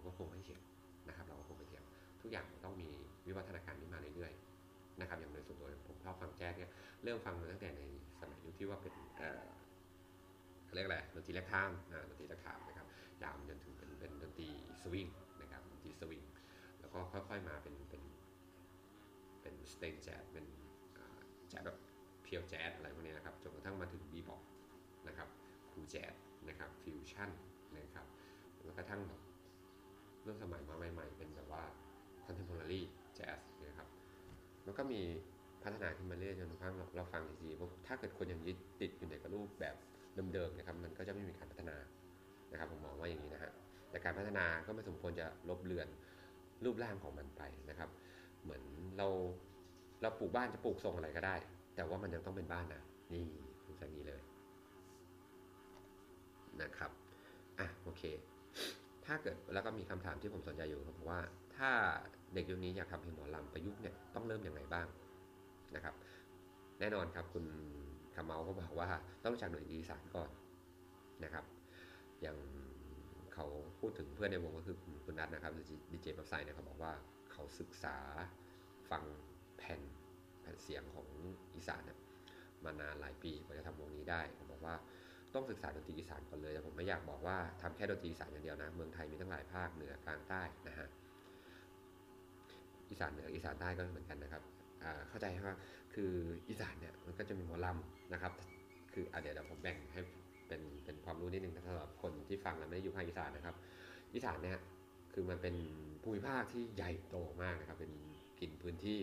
[0.07, 0.61] ก็คงไม่เถียง
[1.07, 1.83] นะครับ เราก็คงไม่เถียง
[2.21, 2.89] ทุกอย่างต้องมี
[3.27, 6.71] วิวัฒนาการนี้มาเรื่อยๆนะครับ อย่างในส่วนตัวผมชอบฟังแจ๊สเนี่ย
[7.03, 7.81] เริ่มฟังมาตั้งแต่ใน
[8.19, 9.43] สมัยยุคที่ว่าเป็นเอ่อ
[10.65, 12.87] เขาเรียกอะไรดนตรีแรกข้ามนะดนตรีแรกข้ามนะครับ
[13.23, 14.47] ยาวจนถึงเป็นเป็นดนตรี
[14.83, 15.07] สวิง
[15.41, 16.23] นะครับดนตรีสวิง
[16.79, 18.03] แล้วก็ค่อยๆมาเป็นเป็น
[19.41, 20.45] เป็น standard jazz เป็น
[21.49, 21.77] แจ๊สแบบ
[22.23, 24.41] pure jazz อะไรพวกนี้นะครับจนกระทั่งมาถึง bebop
[25.07, 25.27] นะครับ
[25.71, 26.13] cool jazz
[26.49, 27.29] นะครับฟิวชั่น
[27.77, 28.05] นะครับ
[28.63, 29.21] แล้วกระทั่งแบบ
[30.23, 31.63] เรื่องสมัยมาใหม่ ๆ เป็นแบบว่า
[32.25, 33.87] contemporary jazz นะครับ
[34.65, 35.01] มันก็มี
[35.63, 39.75] พัฒนาขึ้นมาเรื่อยจนกระทั่งเราฟังทีๆว่าถ้าเกิดคนยังยึดติดอยู่ในกับรูปแบบ
[40.33, 41.77] เดิมๆนะครับมันก็จะไม่มีการพัฒนา
[42.51, 43.51] นะครับผมมองว่าอย่างนี้นะฮะ
[43.89, 45.87] แต่การพัฒนาก็ไม่สมควรจะลบเลือน
[46.63, 47.89] รูปร่างของมันไปนะครับ
[48.43, 48.63] เหมือน
[48.97, 49.07] เรา
[50.01, 51.35] เราปลูกบ้านจะปลูกทรงอะไรก็ได้
[51.75, 52.81] แต่ว่ามันยังต้องเป็นบ้านนะ
[53.13, 53.23] นี่
[53.63, 54.21] พูดอย่างนี้เลย
[56.61, 56.91] นะครับ
[57.59, 58.03] อะโอเค
[59.05, 61.19] ถ้าเกิดแล้วก็มีคำถามที่ผมสนใจอยู่ครับว่า
[61.57, 61.71] ถ้า
[62.33, 64.87] เด็กยุคนี้อยากทำเพลงหมอลำประยุกต์เนี่ยต้องเริ่มยังไงบ้าง
[65.75, 65.95] นะครับ
[66.79, 67.45] แน่นอนครับคุณ
[68.15, 68.89] คาเมาก็บอกว่า
[69.23, 70.29] ต้องรู้จักหน่วยดีสารก่อน
[71.23, 71.45] นะครับ
[72.21, 72.37] อย่าง
[73.33, 73.45] เขา
[73.79, 75.51] พูดถึงเพื่อนในวงก็คือคุณนัทนะครับ
[75.91, 76.91] ดีเจแบบไซเนี่ยเขาบอกว่า
[77.31, 77.97] เขาศึกษา
[78.89, 79.03] ฟัง
[79.57, 79.81] แผ่น
[80.41, 81.07] แผ่นเสียงของ
[81.55, 81.99] อีสานเนี่ย
[82.63, 84.75] มานานหลายปีกว่าจะทำวงนี้ได้เขาบอกว่า
[85.35, 90.87] ต้องศึกษาดนตรีอีสานก่อนเลยแต่ผมไม่อยากบอกว่าทำแค่ดนตรีอีสานอย่างเดียวนะ เมืองไทยมีทั้งหลายภาคเหนือกลางใต้นะฮะ
[92.89, 94.43] อีสานเหนืออีสานใต้ก็เหมือนกันนะครับ
[95.09, 95.55] เข้าใจว่า
[95.93, 96.11] คือ
[96.49, 98.33] อีสานเนี่ยมันก็จะมีหมอลำนะครับ
[98.93, 100.01] คือเดี๋ยวผมแบ่งให้
[100.47, 103.55] เป็นเป็นความรู้นิดนึงสำหรับคนที่ฟังแล้วไม่ได้อยู่ภาคอีสานนะครับ
[104.13, 104.59] อีสานเนี่ย
[105.13, 105.55] คือมันเป็น
[106.03, 107.91] ภูมิภาคที่ใหญ่โตมากนะครับ เป็น
[108.39, 108.99] กินพื้นที่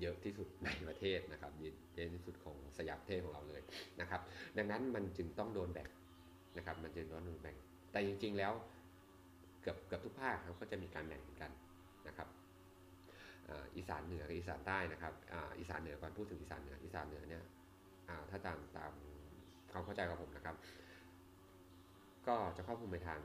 [0.00, 3.62] เยอะที่สุดในประเทศนะครับเยอะที่สุดของสยามเทศของเราเลย
[4.00, 4.20] นะครับ
[4.56, 5.88] ดังนั้นมันจึงต้องโดนแบ่ง
[6.56, 7.56] นะครับ มันจึงต้องโดนแบ่ง
[7.92, 8.52] แต่จริงๆแล้ว
[9.62, 11.50] เกือบเกือบทุกภาคเขาก็จะมีการแบ่งเหมือนกัน
[12.08, 12.28] นะครับ
[13.76, 15.12] อีสานเหนือกับอีสานใต้นะครับ
[15.58, 17.44] อีสานเหนือก่อนพูดถึงอีสานเหนืออีสานเหนือเนี่ย
[18.30, 18.92] ถ้าตามตาม
[19.72, 20.56] ความเข้าใจของผมนะครับ
[22.26, 23.20] ก็จะครอบคลุมไปทาง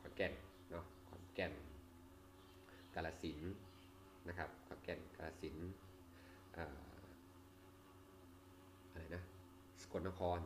[0.00, 0.32] ขอนแก่น
[0.70, 1.52] เนาะขอนแก่น
[2.94, 3.40] กาลสิน
[4.28, 5.56] นะครับขอนแก่นกาลสิน
[8.90, 9.22] อะไรนะ
[9.82, 10.40] สกลนคร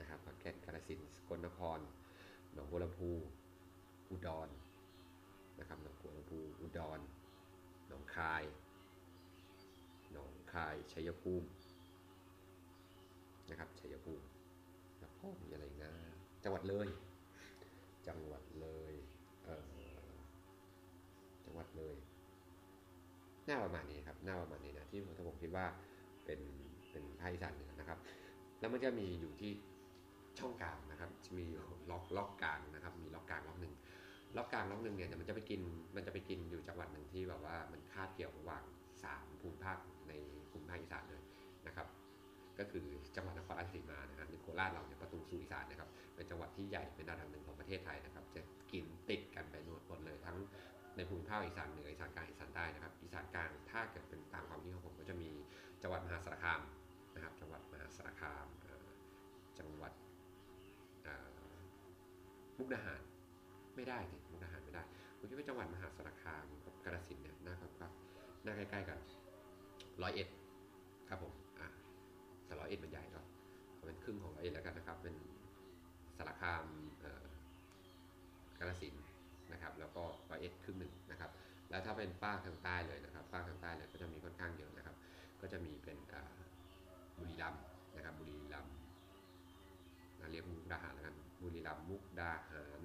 [0.00, 1.78] นะครับขอนแก่นกาลสินสกลนคร
[2.52, 3.10] หนองบัวลำพู
[4.10, 4.48] อุดร
[5.58, 7.00] นะครับหนองบัวลำพูอุดร
[7.88, 8.44] หนองคาย
[10.12, 11.48] หนองคายชัยภูมิ
[13.50, 14.24] นะครับชัยภูมิ
[15.00, 15.92] แล้วก็มีอะไรนะ
[16.42, 16.88] จังหวัดเลย
[23.50, 25.66] น้าประมาณนี้ครับหน้าประมาณนี้นะที่ผมคิดว่า
[26.24, 26.40] เป็น
[26.90, 27.98] เป็นภาคอีสานเหนือนะครับ
[28.60, 29.52] แล้วมันจะมีอยู่ที่
[30.38, 31.46] ช่องกลางนะครับจะมี
[31.90, 33.74] ล็อกล็อกกลางนะครับ มีล็อกกลางล็อกหนึ่ง
[34.36, 35.60] ล็อกกลางล็อกหนึ่งเนี่ยมันจะไปกิน
[35.96, 38.64] มันจะไปกินอยู่จังหวัดหนึ่งที่แบบว่ามันคาดเกี่ยวระหว่าง
[39.04, 39.78] สามภูมิภาค
[40.08, 40.12] ใน
[40.50, 41.22] ภูมิภาคอีสานเลย
[41.66, 41.86] นะครับ
[42.58, 42.86] ก็คือ
[43.16, 48.42] จังหวัดนครราชสีมานะครับในโคราชเราเนี่ยประตูสู่อีสานนะครับเป็นจังหวัดที่ใหญ่เป็นอันดับหนึ่งของประเทศไทยนะครับ จะ
[48.72, 49.54] กินติดกันไป
[49.88, 50.36] หมดเลยทั้ง
[50.96, 55.30] ในภูมิภาคอีสานเหนืออีสานกลางอีสานใต้นะครับ อีสานกลางถ้าเกิดเป็นตามความคิดของผมก็จะมี
[55.82, 56.60] จังหวัดมหาสารคาม
[57.14, 58.46] นะครับ จังหวัดมหาสารคาม
[59.58, 59.92] จังหวัด
[62.58, 63.02] มุกดาหาร
[63.76, 64.82] ไม่ได้เนี่ยมุกดาหารไม่ได้
[65.18, 67.92] ผมคิดว่าจังหวัดมหาสารคามกับกาฬสินเนี่ยน่าครับ
[68.44, 68.98] น่าใกล้ๆกัน
[70.02, 70.28] ร้อยเอ็ด
[71.08, 71.68] ครับผมอะ
[72.46, 73.20] แต่ร้อยเอ็ดมันใหญ่ก็
[73.86, 75.14] เป็นครึ่งของร้อยเอ็ดแล้วกันนะครับ เป็น
[76.18, 76.64] สารคาม
[78.58, 78.94] กาฬสิน
[79.52, 81.30] นะครับ แล้วก็ร้อยเอ็ดครึ่งหนึ่งนะครับ
[81.70, 84.96] แล้วถ้าเป็นภาคทางใต้เลยนะครับภาคทางใต้เนี่ยก็จะมีค่อนข้างเยอะนะครับ
[85.40, 85.98] ก็จะมีเป็น
[87.18, 87.62] บุรีรัมย์
[87.96, 88.74] นะครับ บุรีรัมย์
[90.30, 92.82] เรียกมุกดาหารแล้วกันบุรีรัมย์มุกดาหาร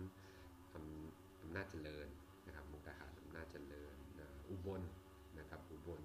[1.41, 2.07] อำนาจเจริญ
[2.47, 3.95] นะครับมุกดาหารอำนาจเจริญ
[4.49, 4.81] อุบล
[5.39, 6.03] นะครับ อุบล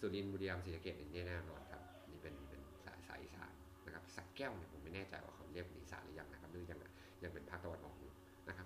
[0.00, 3.52] สุรินทร์บุรีรัมย์ศรีสะเกษนี่แน่นอนครับนี่เป็นเป็นสายสายอีสาน
[3.86, 6.78] นะครับสักแก้วเนี่ยผมไม่แน่ใจว่าเขาเรียกเป็นอีสานหรือยังนะครับหรือยัง
[7.22, 7.94] ยังเป็นภาคตะวันออก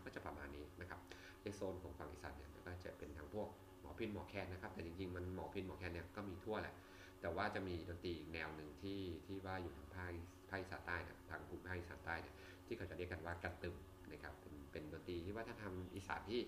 [0.07, 1.01] ก็จะประมาณนี้นะครับ
[1.43, 3.49] ในโซนของฝั่งอีสานเนี่ยก็จะเป็นทางพวก
[3.81, 6.75] หมอพินหมอแคนนะครับแต่จริงๆมันหมอพินหมอแคนเนี่ยก็มีทั่วแหละ
[7.21, 10.13] แต่ว่าจะมีดนตรีแนวหนึ่งที่ที่ว่าอยู่ทางภาค
[10.49, 12.35] ภาคอีสานใต้นะทางภูมิภาคอีสานใต้เนี่ย
[12.67, 13.77] ที่เขาจะเรียกกันว่ากระตึม
[14.13, 16.41] นะครับเป็นเป็นดนตรีที่ว่าถ้าทำอีสานที่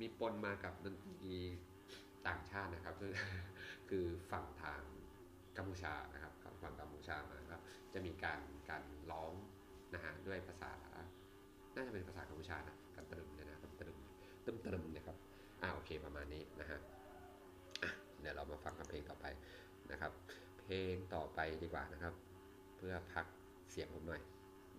[0.00, 1.36] มีปนมากับดนตรี
[2.28, 3.12] ต่างชาตินะครับคือ
[3.90, 4.82] คือฝั่งทาง
[5.56, 7.56] กัมพูชานะครับฝั่งกัมพูชามาก็
[7.94, 8.40] จะมีการ
[8.70, 9.32] การร้อง
[9.94, 10.70] นะฮะด้วยภาษา
[11.74, 12.76] น่าจะเป็นภาษากัมพูชานะ
[14.46, 15.16] ตึมตรึมนะครับ
[15.62, 16.78] อ่าโอเคประมาณนี้นะฮะ
[18.20, 19.26] เดี๋ยวเรามาฟังกับเพลงต่อไป
[19.90, 20.12] นะครับ
[20.60, 22.14] เพลงต่อไปดีกว่านะครับ
[22.76, 23.26] เพื่อพัก
[23.70, 24.22] เสียงผมหน่อย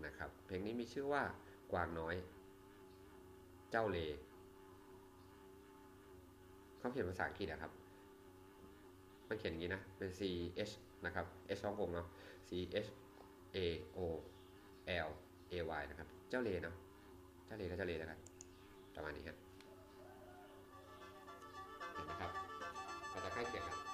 [0.06, 1.24] นะครับ เพลงนี้มีชื่อว่า
[1.72, 2.16] กวางน้อย
[3.72, 3.98] เจ้าเล
[6.80, 7.72] เขาเขียนภาษาอังกฤษนะครับ
[9.30, 10.22] มันเขียนอย่างนี้นะ เป็น C
[10.70, 10.74] H
[11.06, 11.26] นะครับ
[11.58, 12.08] H ช่องกงเนาะ
[12.48, 12.52] C
[12.86, 12.90] H
[13.56, 13.58] A
[13.98, 14.00] O
[15.08, 15.10] L
[15.52, 16.76] A Y นะครับ เจ้าเลเนาะ
[17.46, 18.20] เจ้าเลก็เจ้าเลแล้วกัน
[18.96, 19.45] ประมาณนี้ครับ
[22.10, 22.30] นะครับ
[23.10, 23.85] เราจะใกล้เคียงกัน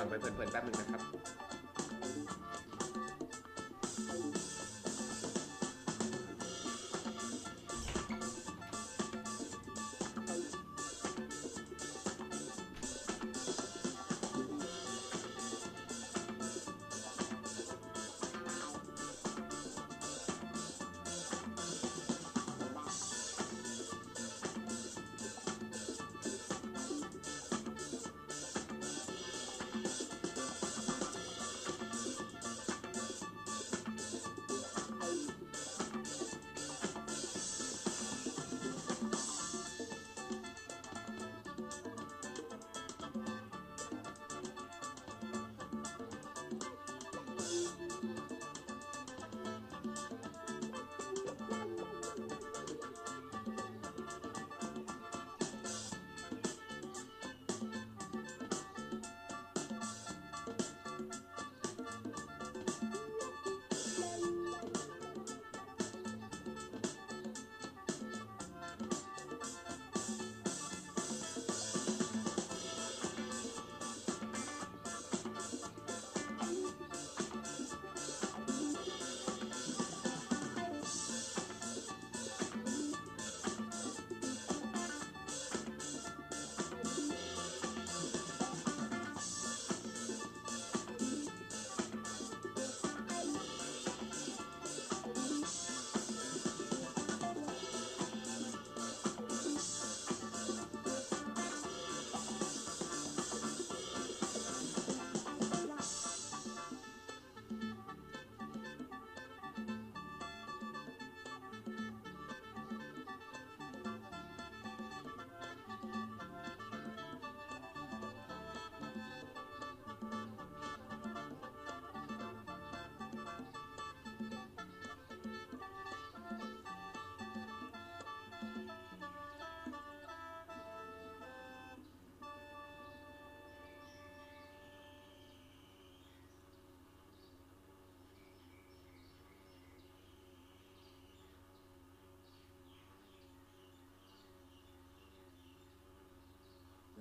[0.00, 1.00] ฟังไปเพลินๆแป๊บนึงนะครับ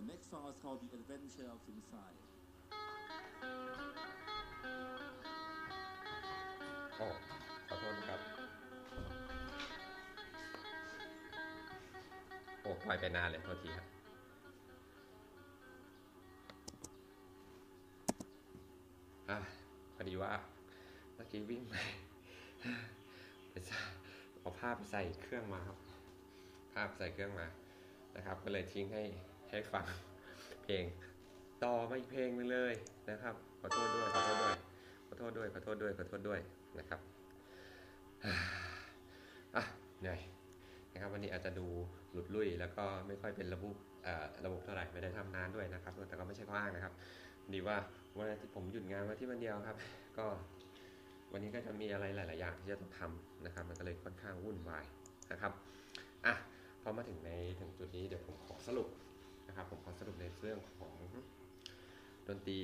[0.09, 2.17] next song is called The Adventure of Inside.
[6.97, 7.07] โอ้
[7.67, 8.19] ขอโทษนะครับ
[12.61, 13.87] โอ้ปล่อยไปนานเลยโทษทีครับ
[19.29, 19.37] อะ
[19.95, 20.31] พอดีว่า
[21.15, 21.75] เมื่อกี้วิ่งไป
[23.51, 23.77] ไปใส่
[24.39, 25.77] เอาภาพไปใส่เครื่องมาครับ
[26.73, 27.47] ภาพใส่เครื่องมา
[28.15, 29.03] นะครับ ก็เลยทิ้งให้
[29.49, 29.85] ให้ฟัง
[30.63, 30.83] เพลง
[31.63, 32.73] ต่อมาอีกเพลงหนึงเลย
[33.09, 34.55] นะครับ ขอโทษด้วยขอโทษด้วย
[35.07, 36.39] ขอโทษด้วยขอโทษด้วยขอโทษด้วย
[36.79, 36.99] นะครับ
[39.55, 39.63] อะ
[39.99, 40.19] เหนื่อย
[40.93, 41.67] นะครับวันนี้อาจจะดู
[42.11, 43.75] หลุดลุ่ยแล้วก็ไม่ค่อยเป็นระบบ
[44.45, 46.93] ระบบเท่าไหร่ไม่ได้ทำนานด้วยนะครับ แต่ก็ไม่ใช่ข้ออ้างนะครับ
[47.53, 47.77] ดีว่า
[48.17, 49.77] วันทิตย์ผมหยุดงานมาที่วันเดียวครับ
[50.17, 50.25] ก็
[51.31, 54.85] วันนี้ก็จะมีอะไรหลาย ๆ อย่างที่จะต้องทำนะครับ มันก็เลยค่อนข้างวุ่นวาย
[55.31, 55.51] นะครับ
[56.25, 56.33] อะ
[56.81, 58.87] พอมาถึงในถึงจุดนี้เดี๋ยวผมขอสรุป
[59.49, 60.93] นะครับผมขอสรุปในเรื่องของ
[62.27, 62.57] ดนตรี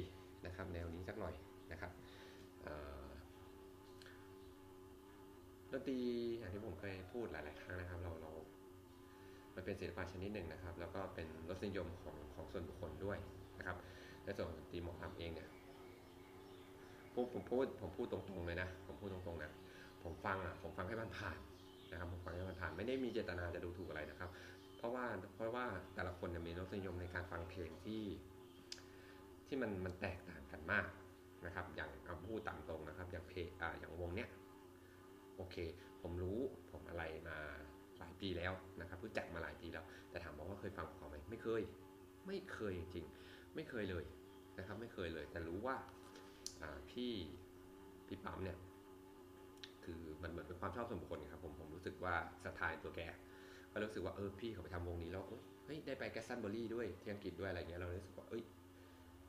[0.46, 1.34] นะครับแนวนี้สักหน่อย
[1.72, 1.92] นะครับ
[2.64, 2.74] เอ่
[3.06, 3.08] อ
[5.72, 5.98] ดนตรี
[6.38, 8.32] อย่างที่ผมเคยพูดหลาย ๆ ครั้งนะครับ เราเรา
[9.56, 13.18] มันเป็นศิลปะชนิดหนึ่งนะครับ แล้วก็เป็นรสนิยมของของส่วนบุคคลด้วย
[13.58, 13.78] นะครับ
[14.24, 15.50] ในส่วนของดนตรีหมอลำเองเนี่ย
[17.14, 19.52] พูดผมพูดผมพูดตรงๆเลยนะผมพูดตรงๆนะ
[20.04, 21.40] ผมฟังอะผมฟังให้มันผ่าน
[21.92, 24.30] นะครับผมฟังให้มันผ่านไม่ได้มีเจตนาจะดูถูกอะไรนะครับ
[24.78, 25.06] เพราะว่า
[25.36, 25.66] เพราะว่า
[25.96, 28.04] แต่ละคนเนี่ยมีรสนิยมในการฟังเพลงที่
[29.48, 30.88] ที่มันมันแตกต่างกันมาก
[31.46, 34.30] นะครับ อย่างเอาพูดตามตรงนะครับ อย่างเพลงอ่าอย่างวงเนี้ย
[35.36, 35.56] โอเค
[36.02, 36.40] ผมรู้
[36.72, 37.38] ผมอะไรมา
[38.00, 41.62] หลายปีแล้วนะครับรู้จักมาหลายปีแล้ว แต่ถามว่าเคยฟังของเขาไหมไม่เคย
[42.28, 44.06] ไม่เคยจริงๆ ไม่เคยเลย
[44.58, 45.76] นะครับ ไม่เคยเลย แต่รู้ว่า
[46.62, 47.12] อ่าพี่
[48.08, 48.58] พี่ปั๊มเนี่ย
[49.84, 53.02] คือมันเหมือนเป็นความชอบส่วนบุคคลครับผมผมรู้สึกว่าสไตล์ตัวแก
[53.76, 55.26] ก็รู้สึกว่าเออพี่เขาไปทำวงนี้แล้ว
[55.66, 58.44] เฮ้ยได้ไปแกสันเบอรี่ด้วยที่อังกฤษด้วยอะไรเงี้ยเรารู้สึกว่าเอ้ย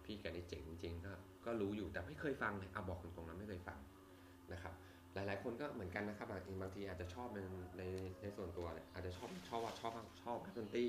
[0.04, 1.12] พี่แกนี่เจ๋งจริงก็
[1.46, 3.78] ก็รู้อยู่แต่ไม่เคยฟังเลยเอาบอกตรงๆนะไม่เคยฟัง
[4.52, 4.74] นะครับ
[5.14, 7.40] หลายๆ คนก็เหมือนกันนะครับบางบางทีอาจจะชอบใน
[7.78, 7.82] ใน
[8.22, 9.92] ในส่วนตัวเนี่ยอาจจะชอบชอบว่าชอบ
[10.22, 10.84] ชอบดนตรี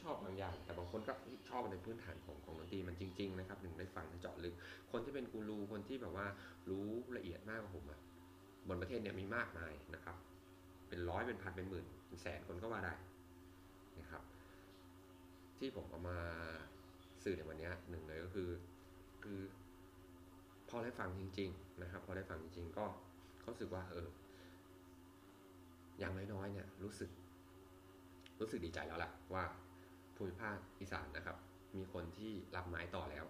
[0.00, 1.12] ชอบบางอย่างแต่บางคนก็
[1.48, 4.54] ชอบในพื้นฐานของของดนตรีมันจริง ๆ นะครับถึงได้ฟังได้เจาะลึก
[4.92, 6.26] คนที่เป็นกูรูคนที่แบบว่า
[6.70, 6.86] รู้
[7.16, 8.00] ละเอียดมากกว่าผมอะ
[8.68, 10.16] บนประเทศเนี่ยมีมากมายนะครับ
[10.88, 12.94] เป็นร้อยเป็นพันเป็นหมื่น เป็นแสนคนก็ว่าได้
[14.00, 14.22] นะครับ
[15.58, 16.18] ที่ผมเอามา
[17.24, 18.50] สื่อในวันนี้หนึ่งเลยก็คือ
[19.22, 19.40] คือ
[20.68, 22.86] พอได้ฟังจริง ๆ นะครับ พอได้ฟังจริง ๆ ก็
[23.42, 24.08] ก็รู้สึกว่าเออ
[25.98, 27.10] อย่างน้อยๆเนี่ย รู้สึก
[28.40, 29.44] รู้สึกดีใจแล้วล่ะ ว่า
[30.16, 31.36] ภูมิภาคอีสานนะครับ
[31.76, 33.24] มีคนที่รับไม้ต่อแล้ว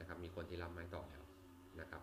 [0.00, 1.22] นะครับ มีคนที่รับไม้ต่อแล้ว
[1.80, 2.02] นะครับ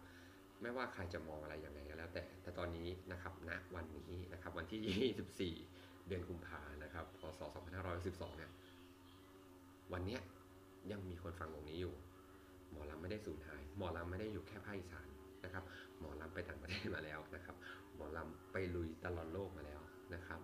[0.62, 7.41] ไม่ว่าใครจะมองอะไรยังไงก็แล้วแต่ แต่ตอนนี้นะครับณวันนี้นะครับวันที่ 24 เดือนกุมภานะครับพศ
[7.89, 8.51] 2512เนี่ย
[9.93, 10.22] วันเนี้ย
[10.91, 11.95] ยังมีคนฟังวงนี้อยู่
[12.72, 15.07] หมอลำไม่ได้สูญหาย หมอลำไม่ได้อยู่แค่ภาคอีสาน
[15.43, 15.64] นะครับ
[15.99, 17.55] หมอลำไปต่างประเทศมาแล้วนะครับ
[17.95, 19.82] หมอลำไปลุยตลอดโลกมาแล้ว
[20.14, 20.41] นะครับ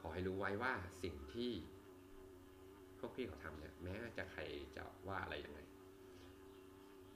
[0.00, 1.50] ขอให้รู้ไว้ว่าสิ่งที่
[2.98, 4.42] พวกพี่เขาทำเนี่ยแม้จะใคร
[4.76, 5.60] จะว่าอะไรยังไง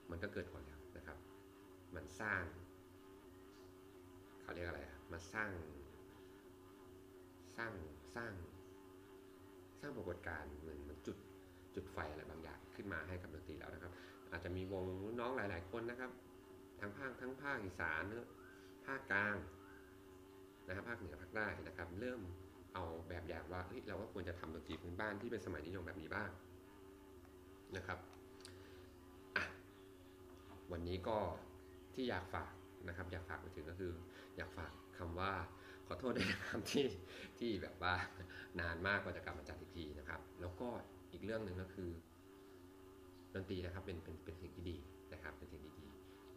[0.09, 0.76] มันก็เกิดผลแล้ว
[1.97, 2.43] มันสร้าง
[4.41, 5.51] เขาเรียกอะไรอะมาสร้าง
[7.57, 7.71] สร้าง
[8.15, 8.31] สร้าง
[9.79, 11.17] สร้างปรากฏการณ์เหมือนมันจุด
[11.75, 13.91] จุดไฟอะไรบางอย่างขึ้นมาให้กับดนตรีแล้วนะครับ
[14.31, 14.83] อาจจะมีวง
[15.19, 16.11] น้องหลาย ๆ คนนะครับ
[16.79, 18.03] ทั้งภาคทั้งภาคอีสาน
[18.85, 19.35] ภาคกลาง
[20.67, 22.21] นะครับภาคเหนือภาคใต้นะครับ เริ่ม
[22.73, 26.29] เอาแบบอย่างว่าเฮ้ยเราก็ควรจะทำดนตรีพื้นบ้านที่เป็นสมัยนิยมแบบนี้บ้าง
[27.77, 27.99] นะครับ
[30.71, 31.17] วันนี้ก็
[31.97, 32.53] ที่อยากฝาก
[32.87, 33.93] นะครับ อยากฝากไปถึงก็คือ
[34.37, 35.31] อยากฝากคำว่า
[35.87, 36.85] ขอโทษด้วยนะครับที่
[37.39, 37.93] ที่แบบว่า
[38.59, 40.67] นานมากกว่าจะกลับมาจัดอีกทีนะครับ แล้วก็
[41.11, 41.89] อีกเรื่องหนึ่งก็คือ
[43.33, 44.77] ดนตรีนะครับเป็นเป็นเป็นสิ่งที่ดี
[45.13, 45.87] นะครับ เป็นสิ่งที่ดี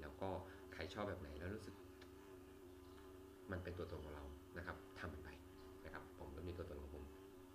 [0.00, 0.30] แล้วก็
[0.72, 1.74] ใครชอบแบบไหนแล้วรู้สึก
[3.50, 4.24] มันเป็นตัวตนของเรา
[4.58, 5.30] นะครับทำมันไป
[5.84, 7.04] นะครับ ผมก็มีตัวตนของผม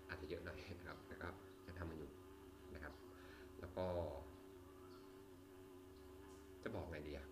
[0.09, 1.29] อาจจะเยอะหน่อยนะครับแต่ก็
[1.65, 2.11] ยังทำมันอยู่
[2.73, 2.93] นะครับ
[3.59, 3.85] แล้วก็
[6.63, 7.27] จะบอกไงดีอะ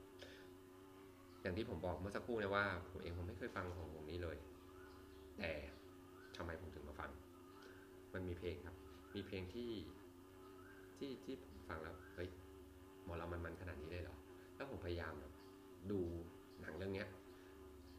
[1.44, 4.38] อย่างที่ผมบอกเมื่อสักครู่เนี่ยว่าผมเองผมไม่เคยฟังของวงนี้เลย
[5.38, 5.52] แต่
[6.38, 7.12] ทำไมผมถึงมาฟัง
[8.14, 8.76] มันมีเพลงครับ
[9.16, 9.72] มีเพลงที่
[10.98, 12.30] ที่ที่ผมฟังแล้วเฮ้ย
[13.04, 14.18] หมอเรามันมันขนาดนี้เลยเหรอ
[14.56, 15.34] แล้วผมพยายามแบบ
[15.92, 16.00] ดู
[16.62, 17.10] หนังเรื่องเนี้ย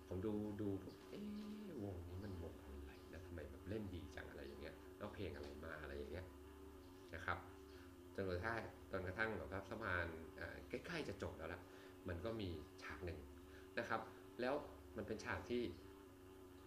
[0.06, 0.68] ผมดูดู
[1.10, 6.26] เอ๊ะวงนี้มันวงอะไรนะทำไมแบบเล่นดีจังอะไรอย่างเงี้ย แล้วเพลงอะไรมาอะไรอย่างเงี้ย
[7.14, 7.38] นะครับ
[8.14, 10.04] จนกระทั่งจนกระทั่งแบบว่าประมาณ
[10.68, 11.60] ใกล้ๆจะจบแล้วล่ะ
[12.08, 12.48] มันก็มี
[12.82, 13.18] ฉากหนึ่ง
[13.78, 14.00] นะครับ
[14.40, 14.54] แล้ว
[14.96, 15.62] มันเป็นฉากที่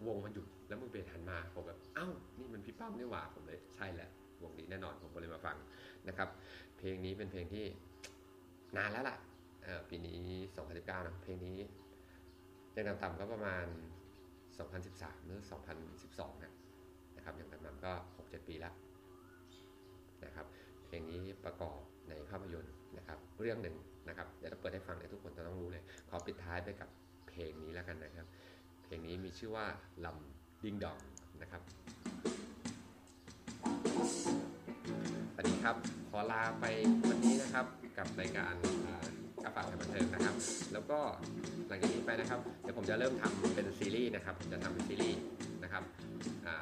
[0.06, 4.08] วงมันหยุดแล้วมือเบสหันมาผมแบบเอ้านี่มันพี่ป้อมนี่หว่าผมเลยใช่แหละ
[4.42, 5.56] วงนี้แน่นอนผมก็เลยมาฟัง
[6.08, 6.28] นะครับ
[6.78, 7.64] เพลงนี้เป็นเพลงที่
[8.76, 9.16] นานแล้วล่ะ
[9.62, 10.20] เอ่อปีนี้
[10.64, 11.58] 2019นะเพลงนี้
[12.74, 13.66] ยังต่ำๆก็ประมาณ
[14.46, 15.40] 2013 หรือ
[15.90, 16.52] 2012 นะ
[17.16, 18.74] นะครับอย่างต่ำๆก็ 6-7 ปีแล้ว
[20.24, 20.46] นะครับ
[20.86, 21.78] เพลงนี้ประกอบ
[22.08, 23.76] ในภาพยนตร์นะครับ เรื่องหนึ่ง
[24.08, 26.88] นะครับเดี๋ยวเราเปิดให้ฟังเนี่ยทุกคนจะต้องรู้เลย ขอปิดท้ายไปกับ
[27.28, 28.26] เพลงนี้แล้วกันนะครับ
[28.84, 29.66] เพลงนี้มีชื่อว่า
[30.04, 30.98] ลำดิ้งดอง
[31.42, 31.62] นะครับ
[35.34, 35.76] สวัสดีครับ
[36.10, 36.64] ขอลาไป
[37.08, 37.66] วันนี้นะครับ
[37.98, 38.54] กับรายการ
[39.42, 40.34] กระฝากบันเทิงนะครับ
[40.72, 40.98] แล้วก็
[41.68, 45.20] หลังจากนี้ไปนะครับเดี๋ยวผมจะเริ่มทำเป็นซีรีส์นะครับจะทำเป็นซีรีส์
[45.62, 45.82] นะครับ
[46.46, 46.56] อ่า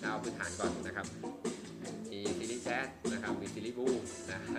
[0.00, 1.06] เอาพื้นฐานก่อนนะครับ
[2.38, 3.86] ซีรีส์แจ๊สนะครับ มีซีรีส์บลูส์
[4.30, 4.52] นะครับ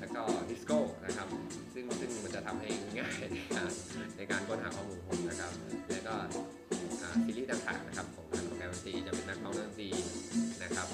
[0.00, 1.28] แล้วก็ดิสโก้นะครับ
[1.74, 2.68] ซึ่งซึ่งมันจะทำให้
[2.98, 3.24] ง่ายใน
[3.56, 3.70] การ
[4.16, 5.52] ในการค้นหาข้อมูลผมนะครับ
[5.88, 6.14] แล้วก็
[7.24, 9.88] ซีรีส์ต่างๆนะครับของทางของแนวดนตรีจะเป็นนักร้องดนตรี
[10.62, 10.88] นะครับ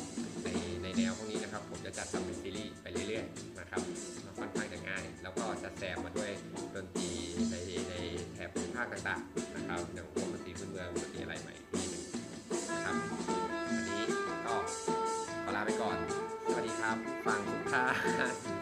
[0.44, 0.48] ใน
[0.82, 3.80] ในแนวพวกนี้นะครับ ผมจะจัดทำเป็นซีรีส์ไปเรื่อยๆนะครับ
[4.38, 6.30] ค่อนข้างจะง่าย แล้วก็จะแซมมาด้วย
[6.74, 7.08] ดนตรี
[7.50, 7.56] ใน
[7.90, 7.94] ใน
[8.34, 9.43] แถบภูมิภาคต่างๆ
[17.84, 18.53] ก็